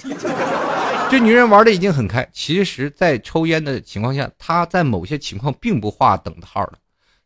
[1.11, 6.75] 这女人玩的已经很开，其实，在抽烟的情况下，她在某些情况并不划等号的。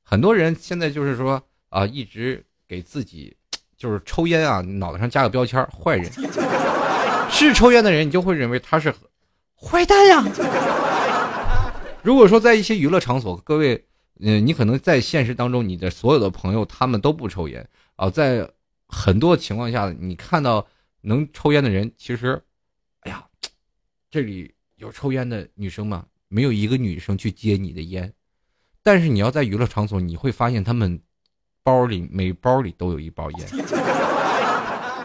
[0.02, 3.36] 很多人现在就是说啊，一直给自己
[3.76, 6.10] 就是抽烟啊，脑袋上加个标签，坏人。
[7.34, 8.94] 是抽烟的人，你就会认为他是
[9.54, 10.24] 坏蛋呀。
[12.02, 13.84] 如果说在一些娱乐场所，各位，
[14.20, 17.66] 嗯，你可能在现实当中，你的所有的朋友他们都不抽烟
[17.96, 18.48] 啊，在
[18.88, 20.66] 很多情况下，你看到
[21.00, 22.40] 能抽烟的人，其实，
[23.00, 23.24] 哎呀，
[24.10, 26.04] 这里有抽烟的女生吗？
[26.28, 28.12] 没有一个女生去接你的烟，
[28.82, 31.00] 但是你要在娱乐场所，你会发现他们
[31.62, 33.48] 包里每包里都有一包烟。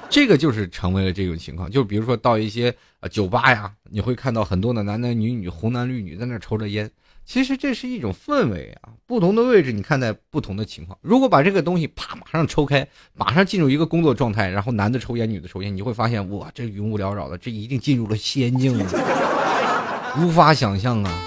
[0.09, 6.89] 这个就是成为了这种情况，就比如说到一些啊酒吧呀，你会看到很多的男男女女、红男绿女在那抽着烟。
[7.25, 10.97] 其实这是一种氛围啊，不同的位置你看待不同的情况。
[11.01, 21.23] 如果把这个东西啪马上抽开，马上进入一个工作状态，然后男的抽烟，女的抽烟，你会发现哇，这云雾缭绕的，这一定进入了仙境啊， 无法想象啊，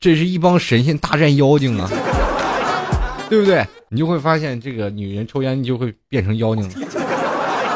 [0.00, 1.86] 这是一帮神仙大战妖精啊，
[3.28, 3.62] 对不对？
[3.90, 7.03] 你就会发现这个女人抽烟就会变成妖精了。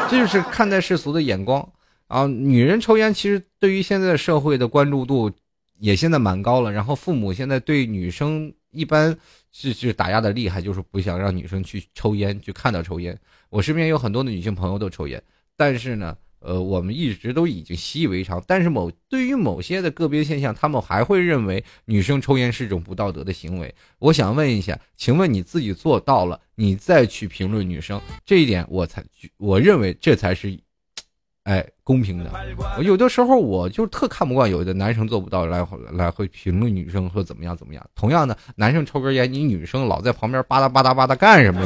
[0.09, 1.67] 这就是看待世俗的眼光
[2.07, 2.25] 啊！
[2.25, 5.31] 女人抽烟，其实对于现在社会的关注度
[5.79, 6.71] 也现在蛮高了。
[6.71, 9.15] 然后父母现在对女生一般
[9.51, 13.17] 是是打压的厉害，就是不想让女生去抽烟，去看到抽烟。
[13.49, 15.21] 我身边有很多的女性朋友都抽烟，
[15.55, 16.17] 但是呢。
[16.41, 23.73] 呃，我们一直都已经习以为常，但是某对于某些的个别现象，他们还会认为女生抽烟是一种不道德的行为。
[23.99, 29.03] 我想问一下，请问你自己做到了，你再去评论女生这一点，我才
[29.37, 30.57] 我认为这才是，
[31.43, 32.31] 哎，公平的。
[32.77, 37.85] 我有的时候我就特看不惯有的男生做不到，来来会评论女生说怎么样怎么样。
[37.95, 41.59] 同样的，男生抽根烟，你女生老在旁边吧嗒吧嗒吧嗒干什么？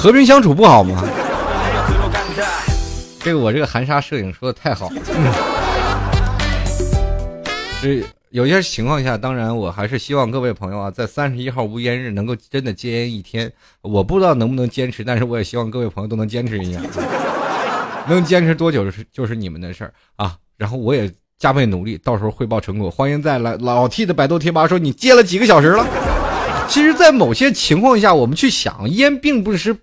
[0.00, 1.04] 和平相处不好吗？
[3.22, 4.96] 这个我这个含沙射影说的太好了。
[7.82, 13.52] 这有些情况下，当然我还是希望各位朋友啊，在三十一号无烟日能够真的戒烟一天。
[13.82, 16.80] 我不知道能不能坚持，但是我也希望各位朋友都能坚持一下。
[18.08, 20.34] 能坚持多久是就是你们的事儿啊。
[20.56, 22.90] 然后我也加倍努力，到时候汇报成果。
[22.90, 25.86] 欢迎再来老 T 的百度贴吧说你戒了几个小时了。
[26.66, 29.76] 其实，在某些情况下，我们去想，烟并不是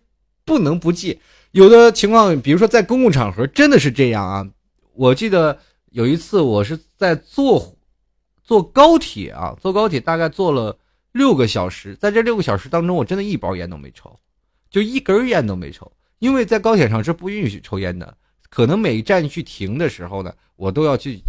[0.48, 1.20] 不能不戒。
[1.52, 4.48] 有的情况，比如说在公共场合，真的是这样啊。
[4.94, 5.60] 我记得
[5.92, 7.76] 有一次，我是在坐
[8.44, 10.78] 坐高铁啊，坐高铁大概坐了
[11.12, 14.18] 六个小时，在这六个小时当中，我真的一包烟都没抽，
[14.70, 18.16] 就一根烟都没抽，因为在高铁上是不允许抽烟的。
[18.50, 21.20] 可能每一站去停的时候呢，我都要去，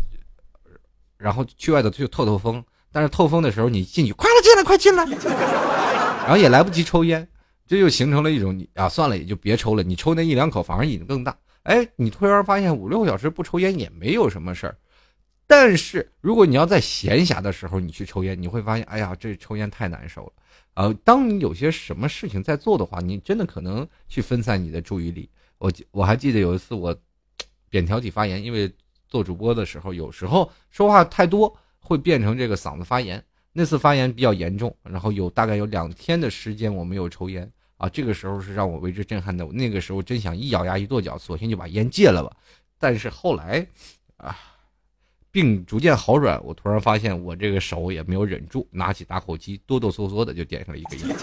[1.16, 2.62] 然后去外头去透透风。
[2.90, 5.04] 但是透风的时候，你进去，快了进来，快进来，
[6.24, 7.28] 然后也来不及抽烟，
[7.68, 9.82] 这就形成了一种你啊，算了，也就别抽了。
[9.84, 11.36] 你抽那一两口，反而瘾更大。
[11.62, 14.76] 哎，你突然发现五六个小时不抽烟也没有什么事儿。
[15.46, 20.32] 但是如果你要在闲暇的时候你去抽烟，你会发现，哎呀，这抽烟太难受了。
[20.74, 25.28] 呃，当你有些什么事情在做的话，你真的可能去分散你的注意力。
[25.58, 26.96] 我我还记得有一次我。
[27.70, 28.72] 扁桃体发炎，因为
[29.08, 33.22] 做主播的时候，有时候说话太多，会变成这个嗓子发炎。
[33.52, 37.46] 那次发炎比较严重，然后有大概有两天的时间我没有抽烟
[37.78, 39.46] 啊，这个时候是让我为之震撼的。
[39.46, 42.30] 那个时候真想一咬牙一跺脚，索性就把烟戒了吧。
[42.78, 43.66] 但是后来，
[44.18, 44.36] 啊，
[45.30, 51.16] 病逐渐好转，我突然发现我这个手也没有忍住，拿起打火机哆哆嗦嗦的就点上了一根烟。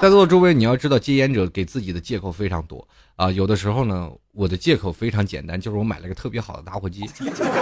[0.00, 3.30] 在座的诸位，你要知道，戒烟者给自己的借口非常多啊。
[3.30, 7.02] 有的时候呢，我的借口非常简单，就是我买了个特别好的打火机，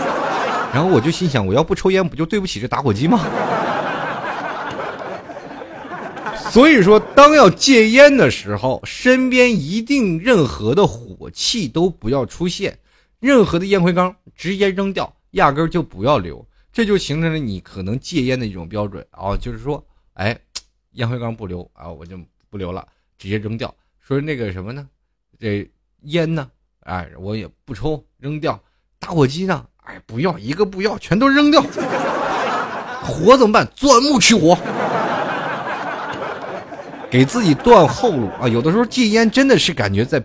[0.72, 3.18] 然后我就心想，我要不抽烟，不就对不起这打火机吗？
[6.53, 12.79] 所以说，当要戒烟的时候，身边一定任何的火器都不要出现，
[13.21, 19.37] 任何的烟灰缸直接扔掉，压根就不要留，这就形成了你可能戒烟的一种标准啊。
[19.37, 19.85] 就是说，
[20.15, 20.39] 哎。
[20.93, 22.19] 烟灰缸不留啊，我就
[22.51, 22.85] 不留了，
[23.19, 23.73] 直接扔掉。
[24.01, 24.89] 说那个什么呢？
[25.39, 25.69] 这
[26.05, 26.51] 烟呢？
[26.81, 28.59] 哎，我也不抽，扔掉。
[28.99, 29.65] 打火机呢？
[29.85, 31.63] 哎，不要一个不要，全都扔掉。
[33.05, 33.71] 火怎么办？
[33.77, 34.59] 钻木取火，
[37.11, 38.49] 给自己断后路啊！
[38.49, 40.23] 有的时候戒烟真的是感觉在，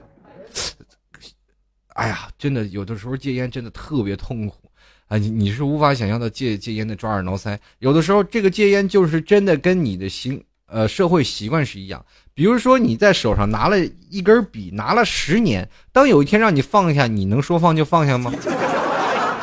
[1.93, 4.69] 哎呀，真的有的时候戒烟真的特别痛苦
[5.07, 5.17] 啊！
[5.17, 7.57] 你你是无法想象的戒戒烟的抓耳挠腮。
[7.79, 10.43] 有的时候这个戒烟就是真的跟你的行。
[10.65, 12.03] 呃，社会习惯是一样。
[12.33, 13.77] 比如说，你在手上拿了
[14.09, 18.33] 一根笔，拿了十年，当有一天让你放下，你能说放就放下吗？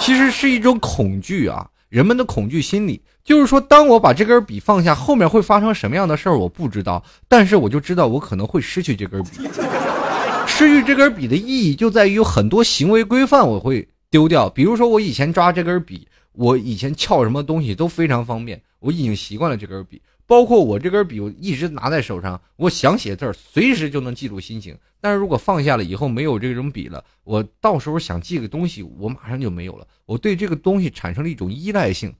[0.01, 3.01] 其实是一种恐惧啊，人们的恐惧心理。
[3.23, 9.49] 就是说，当我把这根笔放下，后面会发生什么样的事儿，我不知道，但是我就知道我可能会失去这根笔。
[10.49, 14.49] 失去这根笔的意义就在于有很多行为规范我会丢掉。
[14.49, 20.01] 比如说，我以前抓这根笔，我以前撬什么东西都非常方便，我已经习惯了这根笔。
[20.27, 24.77] 包括我这根笔，我一直拿在手上，我想写字儿，随时就能记录心情。
[25.01, 29.87] 但是如果放下了以后没有这种笔了，我到时候想记个东西，我马上就没有了。
[30.07, 32.15] 我对这个东西产生了一种依赖性。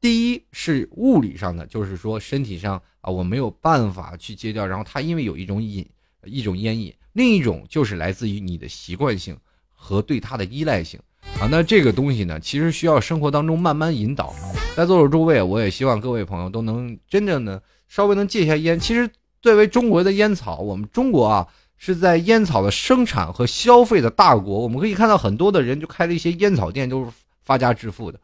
[0.00, 4.66] 第一是物理上的，就是说身体上啊，我没有办法去戒掉。
[4.66, 5.88] 然后它因为有一种瘾，
[6.24, 9.36] 一种烟瘾；另一种就是来自于你的习惯性
[9.74, 11.00] 和对它的依赖性。
[11.40, 14.34] 啊，那这个东西呢，其实需要生活当中慢慢引导。
[14.76, 18.78] 在座的诸位，我也希望各位朋友都能真正的稍微能戒一下烟。
[18.78, 19.10] 其实，
[19.42, 24.60] 作为中国的烟草，我们中国啊是在烟草的生产和消费的大国。
[24.60, 27.10] 我们可以看到很多的人就开了一些烟草店，都是
[27.42, 28.18] 发家致富的。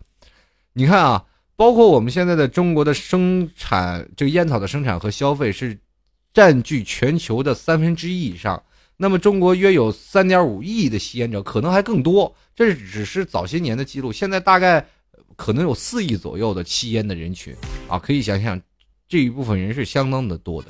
[0.73, 1.25] 你看啊，
[1.57, 5.79] 包括我们现在的中国的生产，这个烟草的生产和消费是
[6.33, 8.61] 占据全球的三分之一以上。
[8.97, 12.33] 那么，中国约有三点五亿的吸烟者，可能还更多。
[12.55, 14.85] 这只是早些年的记录，现在大概
[15.37, 17.55] 可能有四亿左右的吸烟的人群
[17.89, 18.61] 啊，可以想想，
[19.09, 20.69] 这一部分人是相当的多的。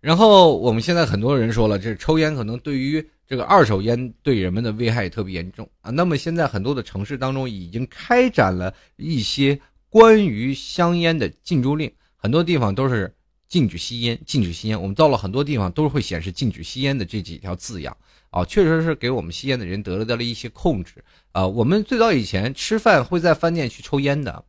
[0.00, 5.90] 然后我们现在很多人说了，这抽烟可能对于这个二手烟对人们的危害也特别严重啊。
[5.90, 13.14] 那么现在很多的城市当中已经开展了一些关于香烟的禁租令，很多地方都是。
[13.48, 14.80] 禁止吸烟，禁止吸烟。
[14.80, 17.94] 我们到了很多地方，都是会显示禁止吸烟的这几条字样
[18.30, 21.46] 啊，确实是给我们吸烟的人得到了一些控制啊。
[21.46, 24.42] 我们最早以前吃饭会在饭店去抽烟的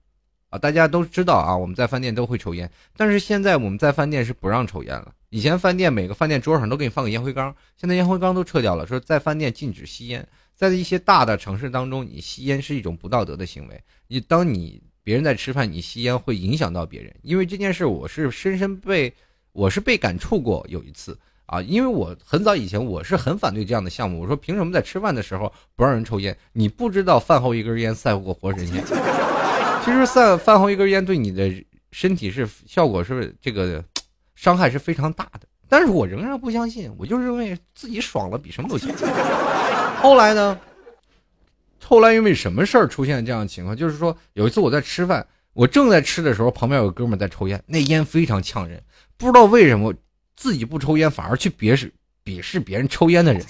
[0.48, 2.72] 啊，大家都知道啊，我们在饭店都会抽烟。
[2.96, 5.14] 但是现在我们在饭店是不让抽烟了。
[5.34, 10.26] 以前饭店每个饭店桌上都给你放个烟灰缸，现在烟灰缸都撤掉了，说在饭店禁止吸烟。
[10.56, 13.84] 在一些大的城市当中，你吸烟是一种不道德的行为。
[14.08, 14.82] 你当你。
[15.06, 19.14] 别人在吃饭，你吸烟会影响到别人，因为这件事我是深深被，
[19.52, 20.66] 我是被感触过。
[20.70, 26.34] 有一次啊，因为我很早以前我是很反对这样的项目，我说凭什么在吃饭的时候不让人抽烟？
[26.54, 28.82] 你不知道饭后一根烟赛过活神仙。
[29.84, 31.52] 其实饭饭后一根烟对你的
[31.92, 33.84] 身体是效果是这个
[34.44, 38.90] 伤害是非常大的，但是我仍然不相信，我就认为自己爽了比什么都强。
[40.02, 40.60] 后来呢？
[41.82, 43.74] 后来因为什么事儿出现这样的情况？
[43.74, 48.84] 就是说有一次我在吃饭，我正在吃的时候，旁边有个哥们在抽烟，那烟非常呛人，
[49.16, 49.94] 不知道为什么
[50.36, 51.90] 自己不抽烟，反而去鄙视
[52.26, 53.42] 鄙视别人抽烟的人。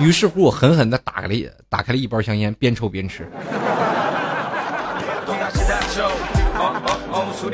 [0.00, 1.34] 于是乎，我狠狠地打开了
[1.68, 3.30] 打开了一包香烟，边抽边吃。
[7.36, 7.52] 所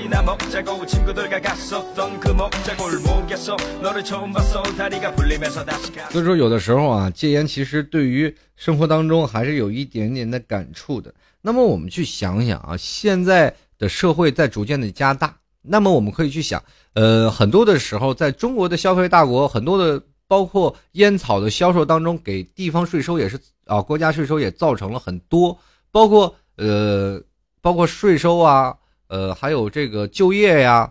[6.23, 11.13] 以说，有的时候啊，戒烟其实对于生活当中还是有一点点的感触的。
[11.41, 16.63] 那么我们去想想啊，现在的社会在逐渐的加大，那么我们可以去想，
[16.95, 25.59] 呃，很多的时候，在中国的消费大国，很多的包括烟草的销售当中，给地方税收也是啊，国家税收也造成了很多，
[25.91, 27.21] 包括呃，
[27.61, 28.73] 包括税收啊。
[29.13, 30.91] 呃，还有这个就业呀，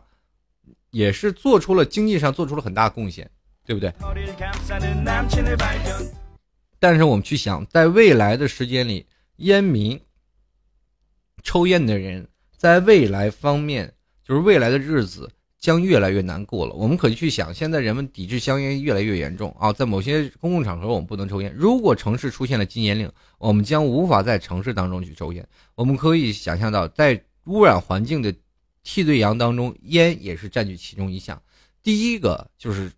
[0.92, 3.28] 也是做出了经济上做出了很大贡献，
[3.66, 3.92] 对不对？
[6.80, 9.08] 但是我们去想，在未来的时间里，
[9.38, 10.00] 烟民、
[11.42, 13.92] 抽烟的人，在未来方面，
[14.24, 16.76] 就是未来的日子将越来越难过了。
[16.76, 21.52] 我们可以去想，现在人们抵制香烟越来越严重啊，在某些公共场合我们不能抽烟。
[21.58, 25.44] 如果城市出现了禁烟令，我们将无法在城市当中去抽烟。
[25.74, 28.34] 我们可以想象到，在污染环境的
[28.84, 31.42] 替罪羊当中，烟也是占据其中一项。
[31.84, 32.92] 第一个就是，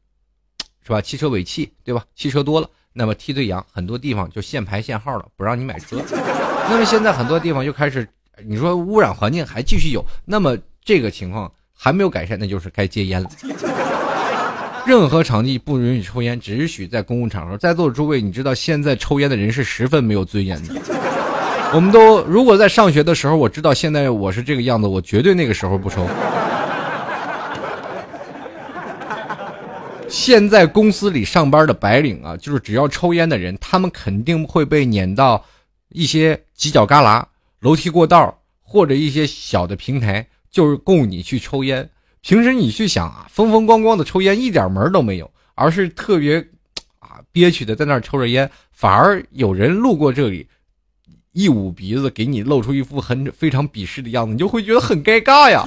[0.81, 1.01] 是吧？
[1.01, 2.03] 汽车尾气，对吧？
[2.15, 6.03] 汽车多了，那么替罪羊很多地方就限牌限号了，不让你买车。
[6.69, 8.07] 那么现在很多地方又开始，
[8.45, 13.29] 你说污染环境还继续有，那么这个情况还没有改善，那就是该戒烟了。
[14.85, 17.57] 任何场地不允许抽烟，只许在公共场合。
[17.57, 20.75] 在座的诸位，你知道现在抽烟的人是十分没有尊严的。
[21.75, 26.07] 我们都如果在上学的时候，我知道现在我是这个样子，我绝对那个时候不抽。
[30.07, 35.43] 现在公司里上班的白领啊，就是只要抽烟的人，他们肯定会被撵到
[35.89, 37.23] 一些犄角旮旯、
[37.61, 41.89] 楼梯过道或者一些小的平台，就是供你去抽烟。
[42.21, 46.37] 平时你去想啊，风风光光的抽烟一点门都没有，而是特别
[46.99, 50.47] 啊憋屈的在那儿抽着烟，反而有人路过这里。
[51.33, 55.65] 一捂鼻子，给你露出一副很非常鄙视的样子，你就会觉得很尴尬呀。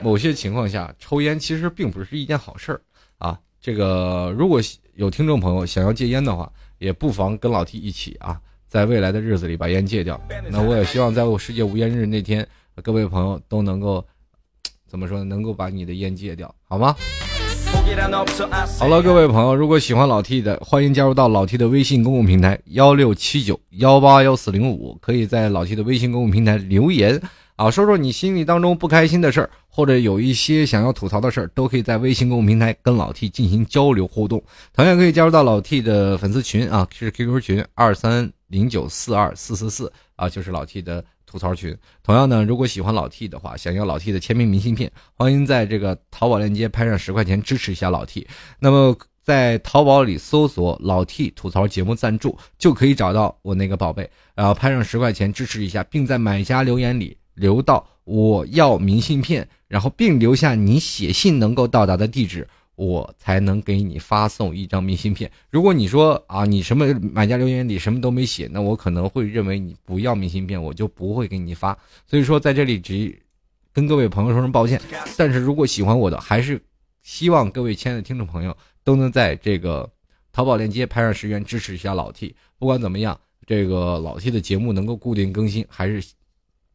[0.00, 2.80] 某些情况下，抽烟其实并不是一件好事儿
[3.18, 3.38] 啊。
[3.60, 4.60] 这个如果
[4.94, 10.20] 有听众朋友想要戒烟的话，也不妨跟老 T 一起啊，在未来的日子里把烟戒掉。
[10.48, 12.46] 那我也希望在我世界无烟日那天，
[12.82, 14.06] 各位朋友都能够
[14.86, 16.94] 怎么说呢，能够把你的烟戒掉，好吗？
[18.78, 27.20] 好了，各位朋友，如果喜欢老 T 的，欢迎加入到老 T 的微信公共平台幺六七九幺八幺四零五，可以在老 T 的微信公共平台留言
[27.56, 34.42] 啊，说说你心里当中不开心的事儿，或者有一些想要吐槽的事儿，都可以在微信公共平台跟老 T 进行交流互动。
[34.72, 41.04] 同样可以加入到老 T 的粉丝群啊，是 QQ 群二三零九四二四四四啊，就是老 T 的。
[41.28, 48.26] 吐槽群，同样呢，如果喜欢老 T 的话，想要老 T 的签名明信片，欢迎在这个淘宝链接拍上十块钱支持一下老 T。
[48.58, 62.48] 那么在淘宝里搜索“老 T 吐槽节目赞助”，就可以找到我那个宝贝，然后拍上十块钱支持一下，并在买家留言里留到我要明信片，然后并留下你写信能够到达的地址。
[62.78, 65.28] 我才能给你发送一张明信片。
[65.50, 71.76] 如果你说啊，你什么买家留言里什么都没写，那我可能会认为你不要明信片，我就不会给你发。
[72.06, 73.20] 所以说，在这里只
[73.72, 74.80] 跟各位朋友说声抱歉。
[75.16, 76.62] 但是如果喜欢我的，还是
[77.02, 79.90] 希望各位亲爱的听众朋友都能在这个
[80.30, 82.32] 淘宝链接拍上十元支持一下老 T。
[82.60, 86.00] 不管怎么样，这个老 T 的节目能够固定更新，还是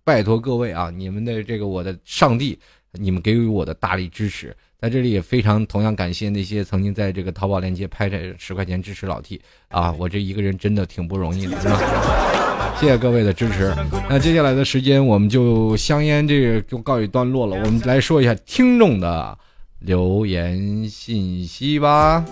[0.04, 2.60] 拜托各位啊，你们的这个我的上帝，
[2.92, 4.54] 你们给予我的大力支持。
[4.84, 12.76] 在这里也非常同样感谢那些曾经在这个淘宝链接拍着十块钱支持老 T 啊，我这一个人真的挺不容易的，是吧？
[12.78, 13.74] 谢谢各位的支持。
[14.10, 19.38] 那接下来的时间我们就香烟这个就告一段落了，我们来说一下听众的
[19.80, 22.26] 留言信息吧。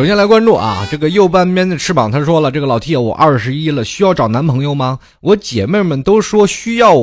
[0.00, 4.98] 首先来关注啊，这个右半边的翅膀，他说了，这个老 T，我二十一了，需要找男朋友吗？
[5.20, 6.94] 我姐妹们都说需要，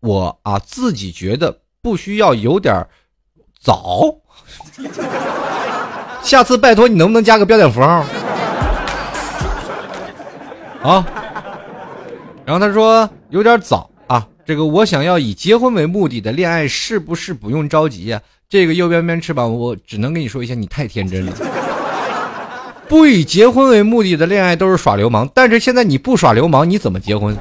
[0.00, 2.86] 我啊自己觉得不需要，有点
[3.60, 4.16] 早。
[6.24, 8.06] 下次拜托你能不能加个标点符号？
[10.82, 11.06] 啊。
[12.46, 18.18] 然后他说有点早啊，这个我想要以结婚为目的的恋爱是不是不用着急呀？
[18.48, 21.36] 这个右边边翅膀，我只能跟你说一下，你太天真了。
[22.90, 27.36] 不以结婚为目的的恋爱都是耍流氓，但是现在你不耍流氓，你怎么结婚？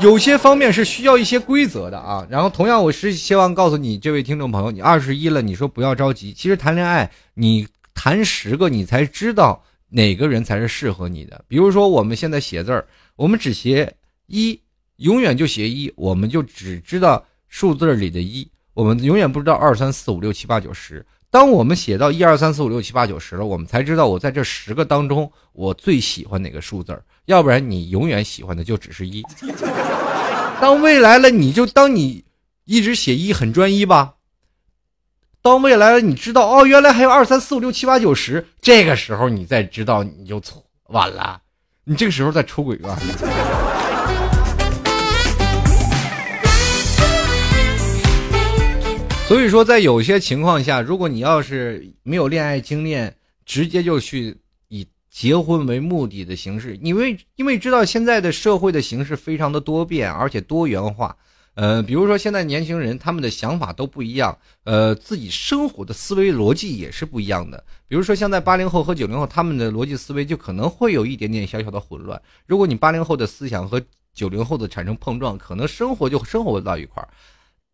[0.00, 2.24] 有些方面是需要一些规则的啊。
[2.30, 6.32] 然后同样，我是希望告诉你，这位听众朋友，你二十一了，你说不要着急。
[6.32, 11.44] 其实谈恋爱，你谈十个，你才知道哪个人才是适合你的。
[11.48, 12.86] 比如说，我们现在写字儿，
[13.16, 13.92] 我们只写
[14.28, 14.60] 一，
[14.98, 21.04] 永远就写一，我们就只知道数字里的一，我们永远不知道二三四五六七八九十。
[21.38, 27.00] 当我们写到一二三四五六七八九十了，我们才知道我在这十个当中，我最喜欢哪个数字。
[27.26, 29.22] 要不然你永远喜欢的就只是一。
[30.60, 32.24] 当未来了，你就当你
[32.64, 34.14] 一直写一很专一吧。
[35.40, 41.40] 当未来了，你知道哦，原来还有二三四五六七八九十，这个时候你再知道你就错晚了，
[41.84, 42.98] 你这个时候再出轨吧。
[49.28, 53.14] 所以说，在有些情况下，如果你要是没有恋爱经验，
[53.44, 54.34] 直接就去
[54.68, 61.14] 以结婚为目的的形式，因为因为知道现在的社会的形式非常的多变，而且多元化。
[61.52, 67.62] 呃，比如说现在年轻人他们的想法都不一样，呃，自己生活的思维逻辑也是不一样的。
[67.86, 72.18] 比如说现在八零后和九零后他们的逻辑思维就可能会有一点点小小的混乱。
[72.46, 73.78] 如果你八零后的思想和
[74.14, 77.08] 九零后的产生碰撞，可能生活就生活不到一块儿。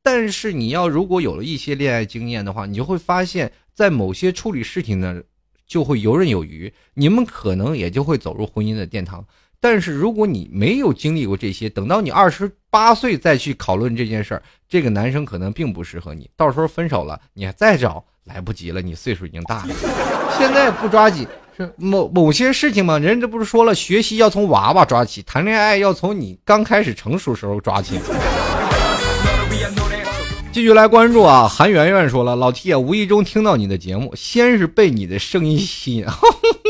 [0.05, 5.19] 但是你要如果有了一些恋爱经验的话，你就会发现，在某些处理事情呢，
[5.67, 9.25] 就会游刃有余，你们可能也就会走入婚姻的殿堂。
[9.61, 19.75] 但是如果你没有经历过这些，等到你二十八岁再去讨论这件事儿，这个男生可能并不适合你，到时候分手了，你还再找来不及了，你岁数已经大了。
[20.37, 21.27] 现在不抓紧，
[21.57, 22.99] 是某某些事情嘛？
[22.99, 27.99] 人这不是说了，学习要从娃娃抓起，谈恋爱要从你刚开始成熟时候抓起。
[30.55, 31.49] 继续来关注啊！
[31.49, 36.07] 韩圆圆说了：“老 T 啊，无意中听到你的节目，先是被你的声音吸引，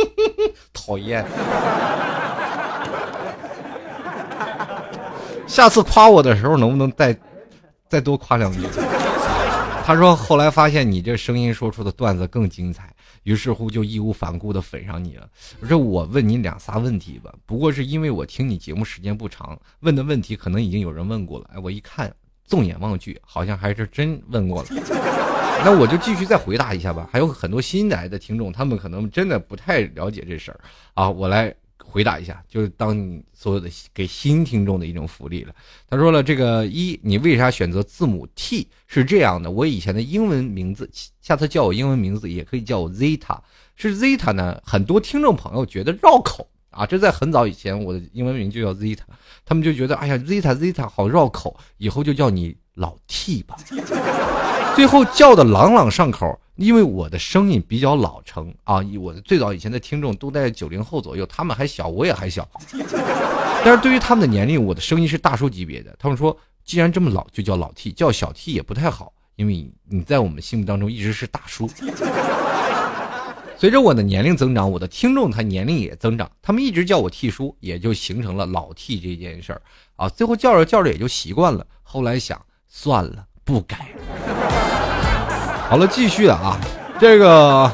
[0.72, 1.22] 讨厌。
[5.46, 7.14] 下次夸我的时候，能不能再
[7.86, 8.60] 再多夸两句？”
[9.84, 12.90] 他说：“后来发现你这声音说出的段子更精彩，
[13.24, 15.28] 于是乎就义无反顾的粉上你了。
[15.60, 21.50] 我说我问你两仨问题吧，不过是因为我听你节目时间不长，问的问题可能已经有人问过了。
[21.52, 22.10] 哎，我一看。”
[22.44, 24.68] 纵眼望去，好像还是真问过了。
[25.64, 27.08] 那我就继续再回答一下吧。
[27.10, 30.60] 还有很多新来的听众，他们可能真的不太了解这事儿
[30.92, 31.08] 啊。
[31.08, 35.54] 我来回答一下，就是当你所有的给新听众的一种福利了。
[35.88, 38.68] 他说了，这个一，你为啥选择字母 T？
[38.86, 40.90] 是这样的，我以前的英文名字，
[41.22, 43.38] 下次叫我英文名字也可以叫我 Zeta。
[43.76, 44.60] 是 Zeta 呢？
[44.64, 46.84] 很多听众朋友觉得绕口啊。
[46.86, 49.00] 这在很早以前，我的英文名就叫 Zeta。
[49.44, 53.56] 他们就觉得，哎呀，Zeta Zeta 好绕口，以后就叫你老 T 吧。
[54.74, 58.80] 最后叫的朗朗上口，因为我的声音比较老成啊。
[59.00, 62.48] 我最早以前的听众都在九零后左右，他们还小，我也还小。
[63.64, 65.94] 但是对于他们的年龄，我的声音是大叔级别的。
[65.98, 71.70] 他们说，既然这么老，就叫老 T，叫小 T 也不太好，因为你在我们心目当中一直是大叔。
[73.56, 79.62] 随着我的年龄增长，我的听众他年龄也增长，他们一直叫我 T 叔，也就形成了老 T 这件事儿
[79.96, 80.08] 啊。
[80.08, 81.64] 最后叫着叫着也就习惯了。
[81.82, 83.88] 后来想算了，不改。
[85.68, 86.60] 好了，继续啊。
[86.98, 87.72] 这个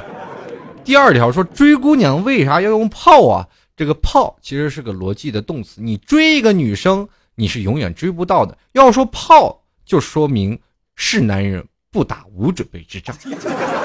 [0.84, 3.48] 第二条说追姑娘为啥要用炮啊？
[3.74, 8.56] 这个炮其实是个逻辑的动词，你追一个女生，你是永远追不到的。
[8.72, 10.60] 要说炮，就说明
[10.94, 13.16] 是男人不打无准备之仗，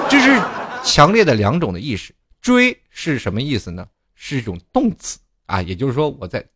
[0.10, 0.40] 这是。
[0.86, 3.86] 强烈的两种的意识，追是什么意思呢？
[4.14, 6.48] 是一种动词啊，也就是说，我在，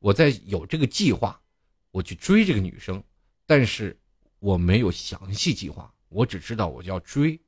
[0.00, 1.38] 我在有这个计划，
[1.92, 3.00] 我去追这个女生，
[3.46, 3.96] 但是
[4.40, 7.38] 我没有详细计划，我只知道我要追，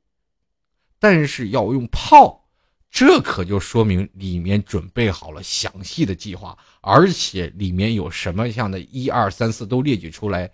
[0.97, 2.47] 但是要用炮，
[2.89, 10.49] 这可就说明里面准备好了详细的计划，而且里面有什么样的一二三四都列举出来，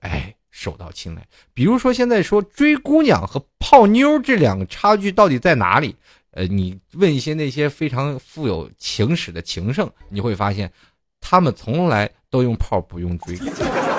[0.00, 0.34] 哎。
[0.56, 1.22] 手到擒来。
[1.52, 5.94] 比如说，现在说追姑娘和泡妞这两个差距到底在哪里？
[6.30, 10.72] 呃，你问一些那些非常富有情史的情圣，你会发现，
[11.20, 13.38] 他们从来都用泡不用追。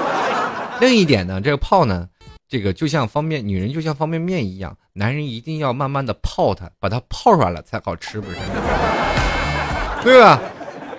[0.81, 2.09] 另一点呢，这个泡呢，
[2.49, 8.37] 这个就像方便女人就像方便面一样，男人一定要慢慢的泡它，把它泡软了才好吃，不是？
[10.03, 10.41] 对吧？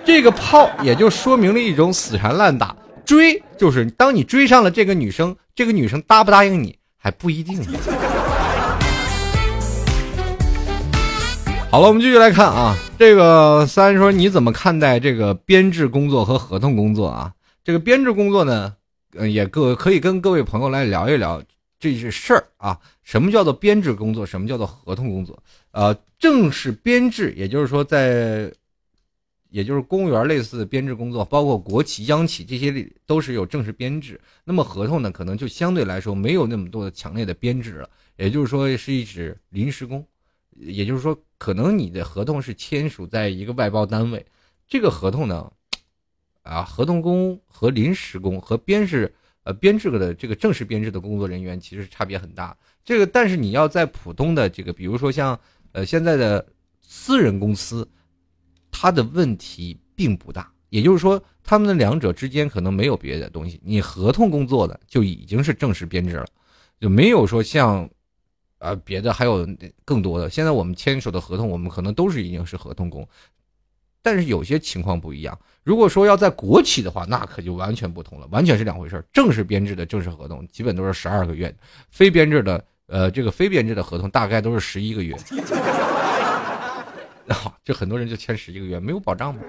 [0.05, 2.73] 这个泡也就说明了一种死缠烂打。
[3.05, 7.77] 追就是当你追上了这个女生，这个女生答不答应你还不一定呢。
[11.69, 17.33] 好了，我们继续来看啊，这个三说你怎么看待这个编制工作和合同工作啊？
[17.61, 18.73] 这个编制工作呢，
[19.17, 21.43] 嗯，也各可以跟各位朋友来聊一聊
[21.77, 22.79] 这些事儿啊。
[23.03, 24.25] 什么叫做编制工作？
[24.25, 25.37] 什么叫做合同工作？
[25.71, 28.49] 呃，正式编制，也就是说在，
[29.49, 34.19] 也就是公务员类似的编制工作，包括国企、央企这些都是有正式编制。
[34.43, 40.05] 那么合同呢，可能就相对来说没有那么多的强烈的编制了，也就是说是一指临时工。
[40.61, 44.25] 也就是说，可能你的合同是签署在一个外包单位，
[44.67, 45.49] 这个合同呢，
[46.41, 49.09] 啊，合同工和临时工和编制
[49.43, 52.57] 呃编制的这个正式编制的工作人员其实差别很大。
[52.83, 55.39] 这个，但是你要在普通的这个，比如说像
[55.71, 56.45] 呃现在的
[56.81, 57.87] 私人公司，
[58.79, 60.49] 它的问题并不大。
[60.69, 63.59] 也就是说，他们的两者之间可能没有别的东西。
[63.63, 66.25] 你合同工作的就已经是正式编制了，
[66.79, 67.89] 就没有说像。
[68.59, 69.47] 啊，别的还有
[69.85, 70.29] 更多的。
[70.29, 73.07] 现在我们签署的合同，我们可能都是已经是合同工，
[74.01, 75.39] 但是有些情况不一样。
[75.63, 81.55] 如果说要在国企的话，那可就完全不同了，完全是两回事正式编制的正式合同基本都是十二个月，
[81.89, 85.15] 非编制的，呃，这个非编制的合同大概都是十一个月。
[87.29, 89.41] 啊，这很多人就签十一个月，没有保障吗？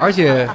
[0.00, 0.48] 而且。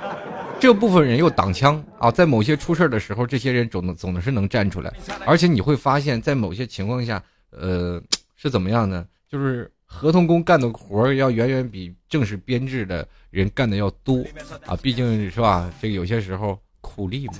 [0.59, 4.91] 这部分人又挡枪啊，在某些出事的时候，这些人总总是能站出来，
[5.23, 7.21] 而且你会发现在某些情况下，
[7.51, 8.01] 呃，
[8.36, 9.05] 是怎么样呢？
[9.30, 14.25] 就是合同工干的活要远远比正式编制的人干的要多
[14.65, 15.71] 啊，毕竟是吧？
[15.80, 17.34] 这个有些时候苦力嘛，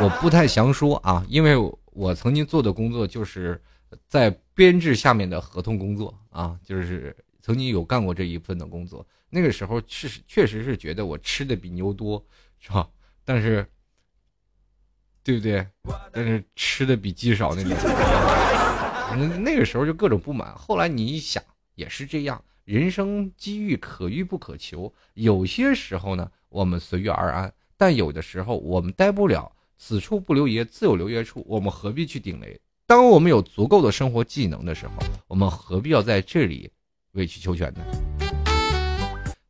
[0.00, 1.56] 我不太详说啊，因为
[1.86, 3.60] 我曾经做的工作就是
[4.06, 9.06] 在编制下面的合同工作啊，就是曾经有干过这一份的工作。
[9.28, 12.24] 那个时候是确实是觉得我吃的比牛多，
[12.58, 12.88] 是吧？
[13.24, 13.64] 但是，
[15.22, 15.66] 对不对？
[16.12, 17.72] 但是吃的比鸡少那种。
[19.08, 20.54] 反正那个时候就各种不满。
[20.56, 21.42] 后来你一想，
[21.74, 22.42] 也是这样。
[22.64, 31.44] 人生机遇可遇不可求，有些时候呢，我们随遇而安；但有的时候我们待不了，此处不留爷，自有留爷处。
[31.48, 32.60] 我们何必去顶雷？
[32.90, 34.94] 当我们有足够的生活技能的时候，
[35.28, 36.68] 我们何必要在这里
[37.12, 37.80] 委曲求全呢？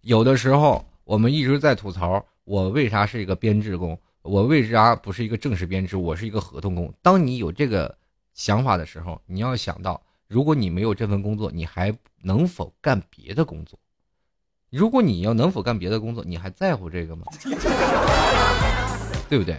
[0.03, 6.93] 有的时候，我们一直在吐槽我为啥是一个编制工，我为啥不是一个正式编制，我是一个合同工。
[7.01, 7.97] 当你有这个
[8.35, 13.79] 想法的时候，你要想到，如果你没有这份工作，你还能否干别的工作？
[14.69, 17.25] 如果你要能否干别的工作，你还在乎这个吗？
[19.31, 19.59] 对不对？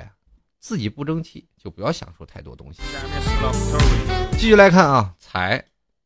[0.62, 2.82] 自己不争气，就不要想说太多东西。
[4.34, 5.62] 继续来看啊，才，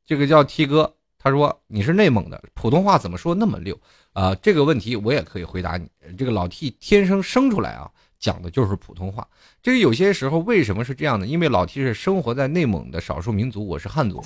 [0.06, 0.92] 这个叫 T 哥。
[1.20, 3.76] 他说：“你是内蒙的，普通话怎么说那么溜
[4.14, 5.90] 啊？”这个问题我也可以回答你。
[6.16, 7.90] 这个老 T 天生生出来啊，
[8.20, 9.28] 讲的就是普通话。
[9.62, 11.26] 这个有些时候为什么是这样呢？
[11.26, 14.24] 因为老 T 是生活在内蒙的少数民族，我是汉族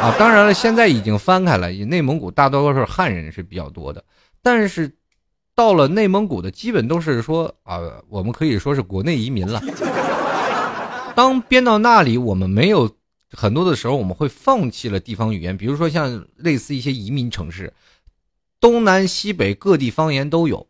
[0.00, 0.12] 啊。
[0.18, 4.04] 当然了，现在已经翻开了，内蒙古大多数汉人是比较多的。
[4.42, 4.92] 但是
[5.58, 9.60] 到了内蒙古的基本都是说啊，我们可以说是国内移民了。
[11.16, 12.88] 当编到那里，我们没有。
[13.32, 17.74] 很多的时候，我们会放弃了地方语言，比如说像类似一些移民城市，
[18.60, 20.68] 东南西北各地方言都有。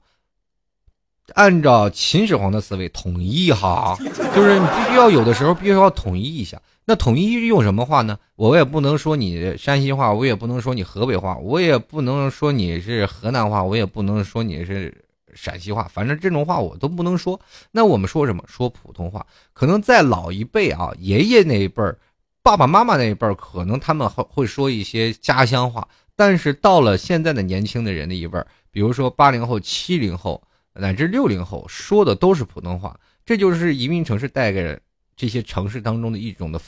[1.35, 3.95] 按照秦始皇的思维，统一哈，
[4.35, 6.61] 就是你必须要有的时候必须要统一一下。
[6.89, 8.19] 那统一用什么话呢？
[8.35, 17.39] 我也不能说你山西话，我也不能说你河北话，我也不能说你是河南话，我也不能说你是陕西话，反正这种话我都不能说。
[17.73, 18.43] 那我们说什么？
[18.49, 19.27] 说普通话。
[19.53, 21.99] 可能在老一辈啊，爷爷那一辈儿。
[22.43, 25.87] 爸爸妈妈那一辈儿，可能他们会会说一些家乡话，
[26.17, 32.99] 但是到了现在的年轻的人的一辈儿，比如说八零后、七零后乃至六零后，说的都是普通话。
[33.27, 34.81] 这就是移民城市带给
[35.19, 36.61] 这些城市当中的一种的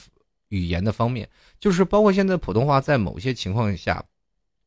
[0.49, 1.27] 语言的方面，
[1.61, 4.05] 就是包括现在普通话在某些情况下，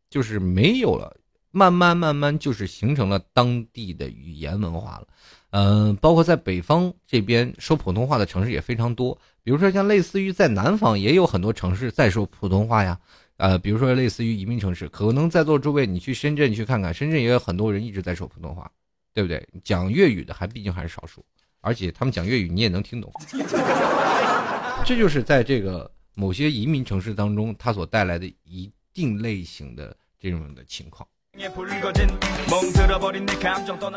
[0.09, 1.15] 就是没有了，
[1.51, 5.07] 慢慢慢慢就是形成了当地的语言文化了。
[5.49, 9.15] 嗯，包括在北方这边说普通话的城市也非常多。
[9.43, 12.97] 比如说，像类似于在南方也有很多城市在说普通话呀，
[13.35, 18.71] 呃，比如说类似于移民城市，可能在座诸位你去深圳去看看，深圳也有很多人一直在说普通话，
[19.13, 19.45] 对不对？
[19.61, 21.23] 讲粤语的还毕竟还是少数，
[21.63, 23.09] 而且他们讲粤语你也能听懂。
[24.85, 31.07] 这就是在这个某些移民城市当中，它所带来的一定类型的这种的情况。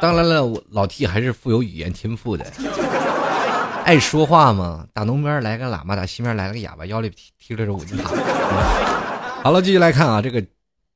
[0.01, 2.47] 当然了，我老 T 还是富有语言天赋的。
[3.85, 4.87] 爱说话嘛？
[4.93, 8.11] 打东边来个喇嘛，打西边来了个哑巴，腰里提提着着五金塔。
[9.45, 10.45] 好了，继续来看啊，这个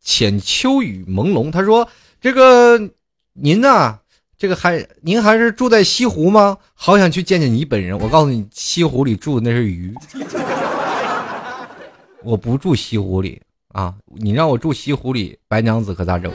[0.00, 1.88] 浅秋雨朦胧，他说
[2.20, 2.90] ：“这个
[3.34, 3.99] 您呐，
[4.40, 6.56] 这个还您还是住在西湖吗？
[6.74, 8.00] 好想去见见你本人。
[8.00, 9.94] 我告诉你，西湖里住的那是鱼，
[12.24, 13.42] 我不住西湖里，
[13.74, 13.92] 啊！
[14.06, 16.32] 你让我住西湖里，白娘子可咋整？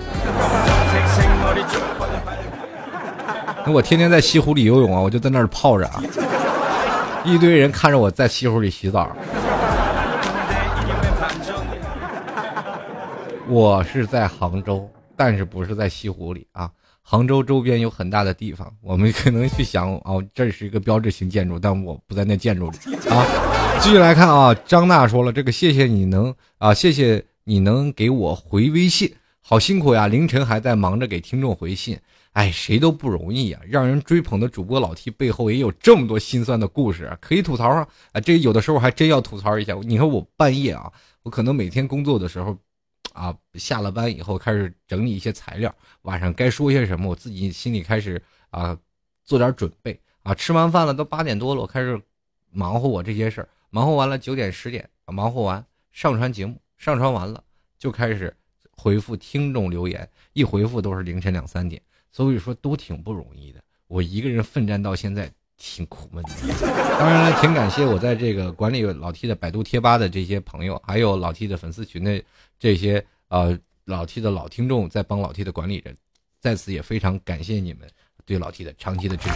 [3.65, 6.03] 那我天天在西湖里游泳啊，我就在那儿泡着啊，
[7.25, 9.17] 一堆人看着我在西湖里洗澡。
[13.47, 16.69] 我是在杭州，但是不是在西湖里啊？
[17.07, 22.77] 杭州周边有很大的地方，我们可能去想哦，这是一个标志性建筑，但我不在那建筑里
[23.09, 23.79] 啊。
[23.79, 31.95] 继续来看啊，张娜说了这个，谢谢你能啊，谢谢你能给我回微信，好辛苦呀，凌晨还在忙着给听众回信。
[32.31, 33.61] 哎，谁都不容易啊！
[33.65, 37.87] 让人追捧的主播老 T 背后也有这么多心酸的故事，可以吐槽啊！
[38.11, 39.73] 啊，这有的时候还真要吐槽一下。
[39.83, 40.91] 你说我半夜啊，
[41.23, 42.57] 我可能每天工作的时候，
[43.15, 48.77] 啊，下了班以后开始整理一些材料，晚上该说些什么，我自己心里开始啊
[49.23, 50.35] 做点准备啊。
[50.35, 51.99] 吃完饭了，都八点多了，我开始
[52.51, 57.41] 忙活我这些事儿，忙活完了九点十点，忙活完上传节目，上传完了
[57.79, 58.35] 就开始
[58.71, 61.81] 回复听众留言，一回复都是凌晨两三点。
[62.11, 66.31] 所以说都挺不容易的，我一个人奋战到现在挺苦闷的。
[66.99, 72.21] 当然了，挺感谢我在这个管理老 T 的百度贴吧的这些朋友，还有老 T 的粉丝群的
[72.59, 75.93] 这些呃老 T 的老听众在帮老 T 的管理着，
[76.39, 77.87] 在此也非常感谢你们
[78.25, 79.35] 对老 T 的长期的支持。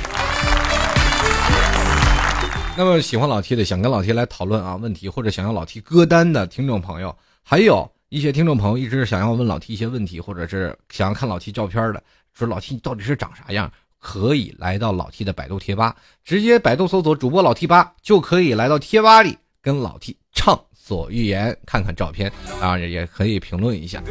[2.78, 7.14] 那么喜欢老 T 的，想跟老 T 来讨论啊问题，或者想要老 T 歌单的听众朋友，
[7.44, 12.02] 还有一些听众朋友一直想要问老 T 一些问题，或者是想要看老 T 照片的。
[12.34, 13.70] 说老 T 你到底是长啥样？
[14.00, 22.32] 可以来到老 T 的百度贴吧，直接百度搜索主播老 T 吧，就可以来到贴吧里跟老 T 畅所欲言，看看照片
[22.62, 24.02] 啊，也可以评论一下。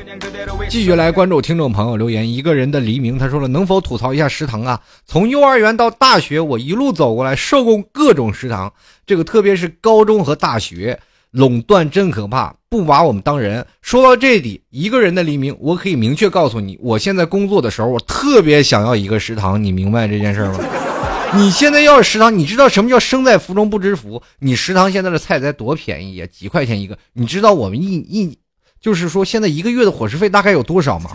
[0.69, 4.81] 继续来关注听众朋友留言，一个人的黎明，他说了，能否吐槽一下食堂啊？
[5.05, 8.73] 从幼儿园到大学，我一路走过来，受过各种食堂，
[9.07, 11.01] 这个特别是高中和大学。
[11.33, 13.65] 垄断真可怕，不把我们当人。
[13.83, 19.63] 说到这里，一个人的黎明，我可以明确告诉你，我现在工作的时候，我特别想要一个食堂。
[19.63, 20.59] 你明白这件事吗？
[21.37, 24.23] 你现在要是食堂，你知道什么叫生在福中不知福？
[24.39, 26.97] 你食堂现在的菜才多便宜呀，几块钱一个。
[27.13, 28.39] 你知道我们一一，
[28.81, 31.11] 就是说现在一个月的伙食费大概有多少吗？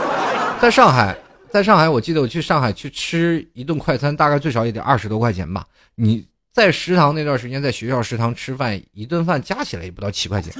[0.58, 1.14] 在上海，
[1.50, 5.66] 在上海，我记得我去上海去吃一顿快餐，大概最少也得二十多块钱吧。
[5.96, 6.24] 你。
[6.52, 10.52] 在食堂那段时间，在学校食堂吃饭，一顿饭加起来也不到七块钱，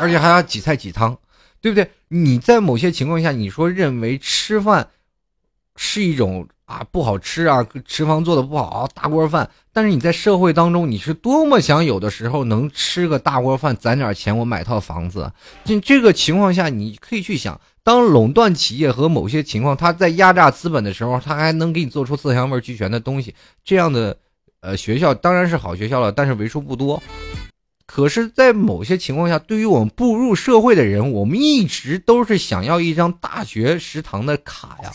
[0.00, 1.16] 而且还要几菜几汤，
[1.60, 1.88] 对不对？
[2.08, 4.88] 你在某些情况下，你说认为吃饭
[5.76, 9.48] 是一种啊不好吃啊，食堂做的不好，大锅饭。
[9.72, 15.30] 但是你在社会当中，你是多么想有的时候能吃个大锅饭，攒点钱，我买套房子。
[15.64, 23.32] 这这个情况下，你可以去想，当垄断企业和某些情况他在压榨资本的时候，他还能给你做出色香味俱全的东西，
[23.64, 24.18] 这样的。
[24.60, 27.02] 呃，学校当然是好学校了，但是为数不多。
[27.86, 34.92] 可是，在某些情况下，对于我们步入社会的人，我们一直都是想要一张大学食堂的卡呀。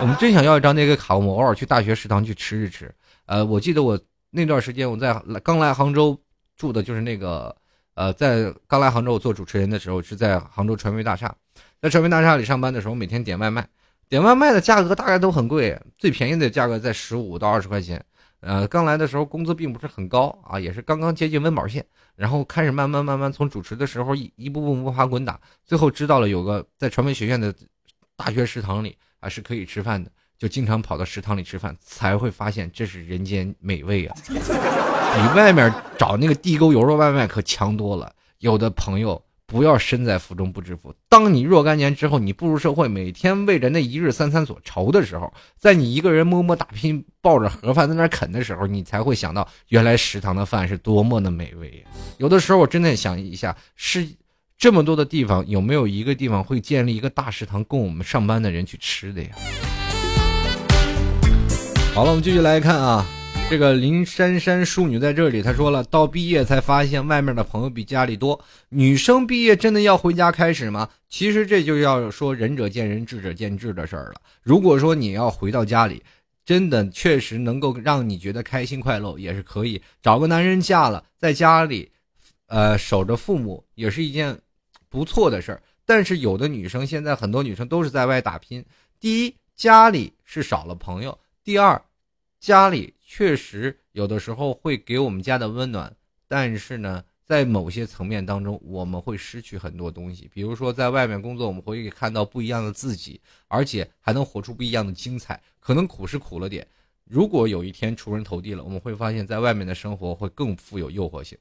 [0.00, 2.90] 我们真想要一张那个卡，我们偶尔去大学食堂去吃一吃。
[3.26, 3.98] 呃，我记得我
[4.30, 5.12] 那段时间我在
[5.42, 6.18] 刚来杭州
[6.56, 7.54] 住的就是那个，
[7.94, 11.34] 呃，在刚来杭州做主持人的时候是在杭州传媒大厦，
[11.82, 13.68] 在传媒大厦里上班的时候，每天点外卖，
[14.08, 18.02] 点外卖的价格大概都很贵，最便宜的价格在十五到二十块钱。
[18.40, 21.84] 呃，刚来的时候工资并不是很高啊，也是刚刚接近温饱线，
[22.14, 27.52] 然后开始慢慢慢慢从主持的时候一一步步摸爬滚打，最后知道了有个在传媒学院的
[28.16, 38.12] 大学食堂里啊是可以吃饭的，就经常跑到食堂里吃饭，才会发现这是人间美味啊， 比外面找那个地沟油的外卖可强多了。
[38.38, 39.20] 有的朋友。
[39.50, 40.94] 不要身在福中不知福。
[41.08, 51.82] 当你若干年之后，你步入社会，每天为着那一日三餐所愁的时候，在你一个人默默打拼，抱着盒饭在那啃的时候，你才会想到，原来食堂的饭是多么的美味。
[52.18, 54.06] 有的时候，我真的想一下，是
[54.58, 59.30] 这么多的地方，有没有一个地方会建立一个大食堂，供我们上班的人去吃的呀？
[61.94, 63.06] 好了，我们继续来看啊。
[63.50, 68.38] 这个林珊珊淑女在这里，她说了，到毕业才发现外面的朋友比家里多。
[68.68, 70.86] 女生毕业真的要回家开始吗？
[71.08, 74.20] 其实这就要说仁者见仁，智者见智的事儿了。
[74.42, 76.02] 如果说你要回到家里，
[76.44, 81.90] 真的确实能够让你觉得开心快乐，也是可以找个男人嫁了，在家里，
[82.48, 84.38] 呃，守着父母也是一件
[84.90, 85.62] 不错的事儿。
[85.86, 88.62] 但是有的女生现在很多女生都是在外打拼，
[89.00, 91.80] 第一家里是少了朋友，第二
[92.38, 92.92] 家里。
[93.10, 95.90] 确实，有的时候会给我们家的温暖，
[96.28, 100.30] 但是呢，在某些层面当中，我们会失去很多东西。
[100.32, 105.40] 比如说，在外面工作，我们会看到不一样的自己，而且还能活出不一样的精彩。
[105.58, 106.64] 可能苦是苦了点，
[107.04, 111.38] 如果有一天出人头地了，我们会发现，在外面的生活会更富有诱惑性。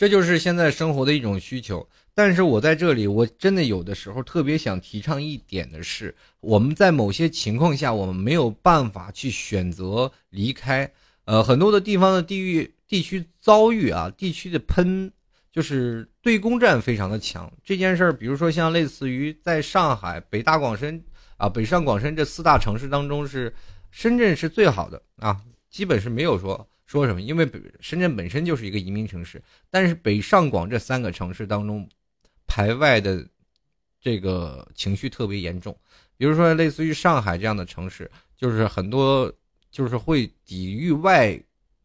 [0.00, 1.86] 这就是现在生活的一种需求。
[2.14, 10.90] 但是我在这里，我真的有的时候特别想提倡一点的是，我们在某些情况下，我们没有办法去选择离开。
[11.26, 15.12] 呃，很多的地方的地域地区遭遇啊，地区的喷
[15.52, 17.52] 就是对攻战非常的强。
[17.62, 21.04] 这件事儿，比如说像类似于在上海、北大广深
[21.36, 23.54] 啊、北上广深这四大城市当中，是
[23.90, 25.38] 深圳是最好的啊，
[25.68, 29.40] 基本是没有说说什么，因为深圳本身就是一个移民城市。
[29.70, 31.88] 但是北上广这三个城市当中，
[32.48, 33.24] 排外的
[34.00, 35.78] 这个情绪特别严重。
[36.16, 39.32] 比如说类似于上海这样的城市，就是很多。
[39.72, 41.30] 就是会抵御外，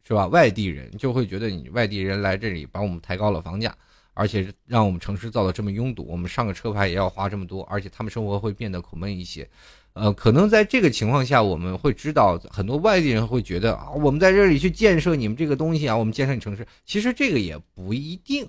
[0.02, 0.26] 是吧？
[0.26, 3.72] 外地人就会觉得你外地人来这里，把我们抬高了房价，
[4.12, 9.48] 而且让我们城市造的这么拥堵，我们上个车牌也要花这么多，而且他们生活会变得苦闷一些。
[9.96, 18.46] 呃，可能在这个情况下，我们会知道很多外地人会觉得啊，我们在这里去建设你们这个东西啊，我们建设你城市，其实这个也不一定，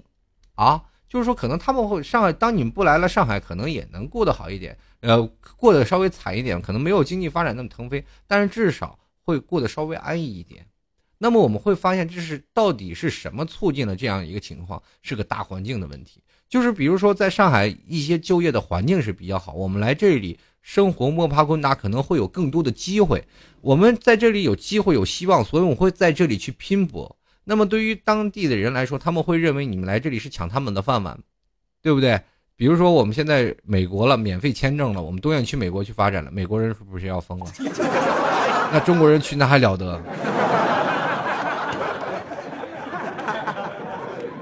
[0.55, 5.25] 啊，就是说可能他们会上海，当你们不来了，上海可能也能过得好一点，呃，
[5.55, 8.99] 过得稍微惨一点，可能没有经济发展那么腾飞，但是至少。
[9.27, 10.65] 会过得稍微安逸一点，
[11.17, 14.81] 那么我们会发现，这是到底是什么促进了这样一个情况？
[15.01, 16.23] 是个大环境的问题。
[16.47, 23.23] 就是比如说，在上海一些就业的环境是比较好，我们来这里生活摸爬滚打，可能会有更多的机会。
[23.61, 27.15] 我们在这里有机会有希望，所以我会在这里去拼搏。
[27.45, 31.17] 那么对于当地的人来说，他们会认为你们来这里是抢他们的饭碗，
[31.81, 32.19] 对不对？
[32.57, 37.45] 比如说我们现在美国了，免费签证了，我们都愿意去美国去发展了，美国人是不是要疯了？
[38.69, 39.97] 那中国人去那还了得？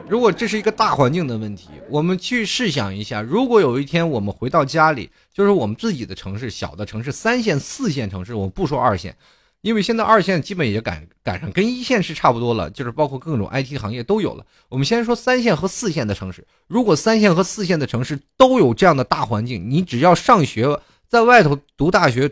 [0.08, 9.18] 如果这是一个大环境的问题，我们去试想一下，如果有一天我们回到家里，就是我们自己的城市，小的城市，三线、四线城市，我们不说二线，
[9.62, 14.46] 因为现在二线基本也赶赶上跟一线是差不多了，就是包括各种 IT 行业都有了。
[14.70, 22.32] 我们先说三线和四线的城市，如果三线和四线的城市都有这样的大环境，你只要上学，在外头读大学。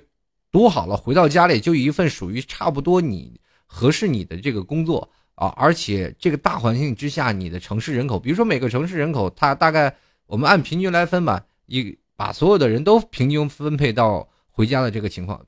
[0.51, 15.43] 读好了，回到家里就一份属于差不多你合适你的这个工作啊，而且这个大环境之下，你的城市人口，比如说每个城市人口，它大概我们按平均来分吧，一把所有的人都平均分配到回家的这个情况，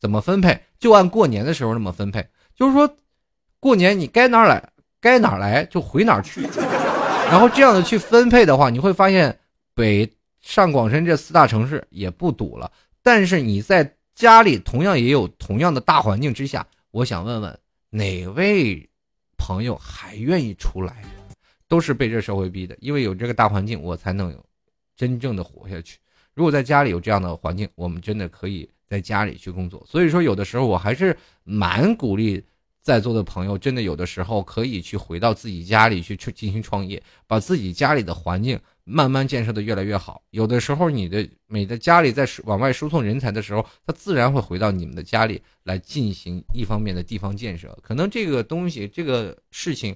[0.00, 0.60] 怎么分配？
[0.78, 2.96] 就按过年的时候那么分配，就是说
[3.60, 6.42] 过年你该哪来该哪来就回哪去，
[7.30, 9.38] 然后这样的去分配的话，你会发现
[9.74, 10.10] 北
[10.40, 12.70] 上广深这四大城市也不堵了，
[13.02, 13.94] 但是你在。
[14.18, 17.56] 家里同样也有同样的大环境之下，我想问问
[17.90, 18.90] 哪位
[19.38, 21.02] 朋友还愿意出来？
[21.66, 24.44] 都是被这社会逼的，因为有这个大环境，我才能有
[24.96, 25.98] 真正的活下去。
[26.34, 29.84] 如果在家里有这样的环境，我们真的可以在家里去工作。
[29.86, 32.42] 所以说，有的时候我还是蛮鼓励
[32.80, 38.58] 在座的朋友，真的有的时候可以去回到自己家里去去进行创业，把自己家里的环境。
[38.90, 47.76] 慢慢建设的越来越好，有的时候你的每的家里在往外输送人才的时候，他自然会回到你们的家里来进行一方面的地方建设。
[47.82, 49.94] 可能这个东西这个事情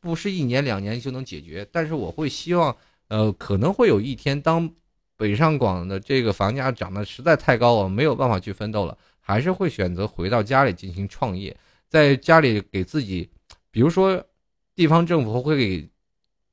[0.00, 2.74] 不是一年两年就能解决，但是我会希望，
[3.08, 4.70] 呃，可能会有一天，当
[5.16, 11.54] 北上广的这个房价涨得实在太高，我没有办法去奋斗了，还是会选择回到家里进行创业，
[11.88, 13.28] 在家里给自己，
[13.72, 14.24] 比如说
[14.76, 15.88] 地方政府会给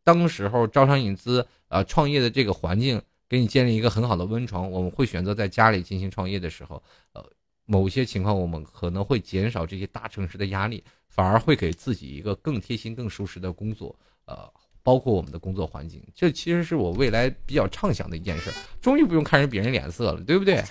[0.08, 1.45] 当时候招商引资。
[1.70, 4.72] 啊，创业的这个环境给你建立一个很好的温床。
[4.72, 6.82] 我们会选择在家里进行创业的时候，
[7.12, 7.22] 呃，
[7.66, 13.93] 某些情况我们可能会减少这些大城市的压力，反而会给自己一个更贴心、更舒适的工作。
[14.28, 14.49] 呃，
[14.82, 18.49] 包括我们的工作环境，这其实是我未来比较畅想的一件事。
[18.80, 20.64] 终于不用看人别人脸色了，对不对？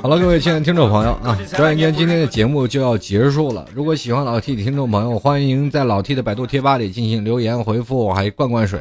[0.00, 3.68] 好了，各位亲爱的听众朋友啊，转眼间今天的节目就要结束了。
[3.74, 8.80] 如果喜欢老 T 的听众朋友，欢迎在老 T 的百度贴吧里进行留言回复，还灌灌水。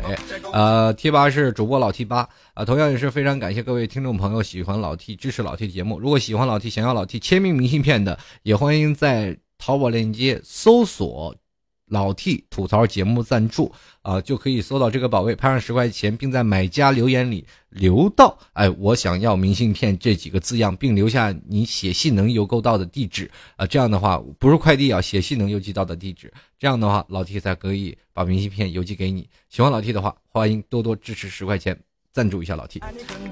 [0.53, 5.99] 呃，贴吧是主播老 T 八啊，同样也是非常感谢各位听众朋友喜欢老 T 支持老 T 节目。
[5.99, 11.35] 如果喜欢老 T 想要老 T 签名明信片的，也欢迎在淘宝链接搜索。
[11.91, 13.69] 老 T 吐槽节目赞助
[14.01, 23.67] 啊，就可以搜到这个宝贝，拍上十块钱，并在买家留言里留到“哎，我想要明信片”这几个字样，并留下你写信能邮购到的地址啊。
[23.67, 26.33] 这样的话，不是快递啊，写信能邮寄到的地址。
[26.57, 29.27] 这样的话，老 T 才可以把明信片邮寄给你。
[29.49, 31.77] 喜欢老 T 的话，欢迎多多支持十块钱。
[32.13, 32.81] 赞助一下老 T，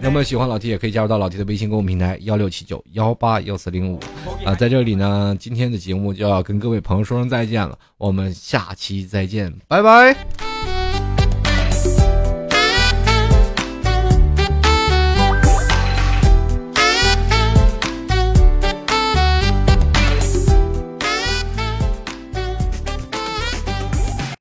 [0.02, 4.00] 那么喜欢老 T 也可以加入到老 T 的微信公众平台幺六七九幺八幺四零五
[4.46, 10.49] 啊，在这里呢，今天的节目就要跟各位朋友说声再见了，我们下期再见，拜拜。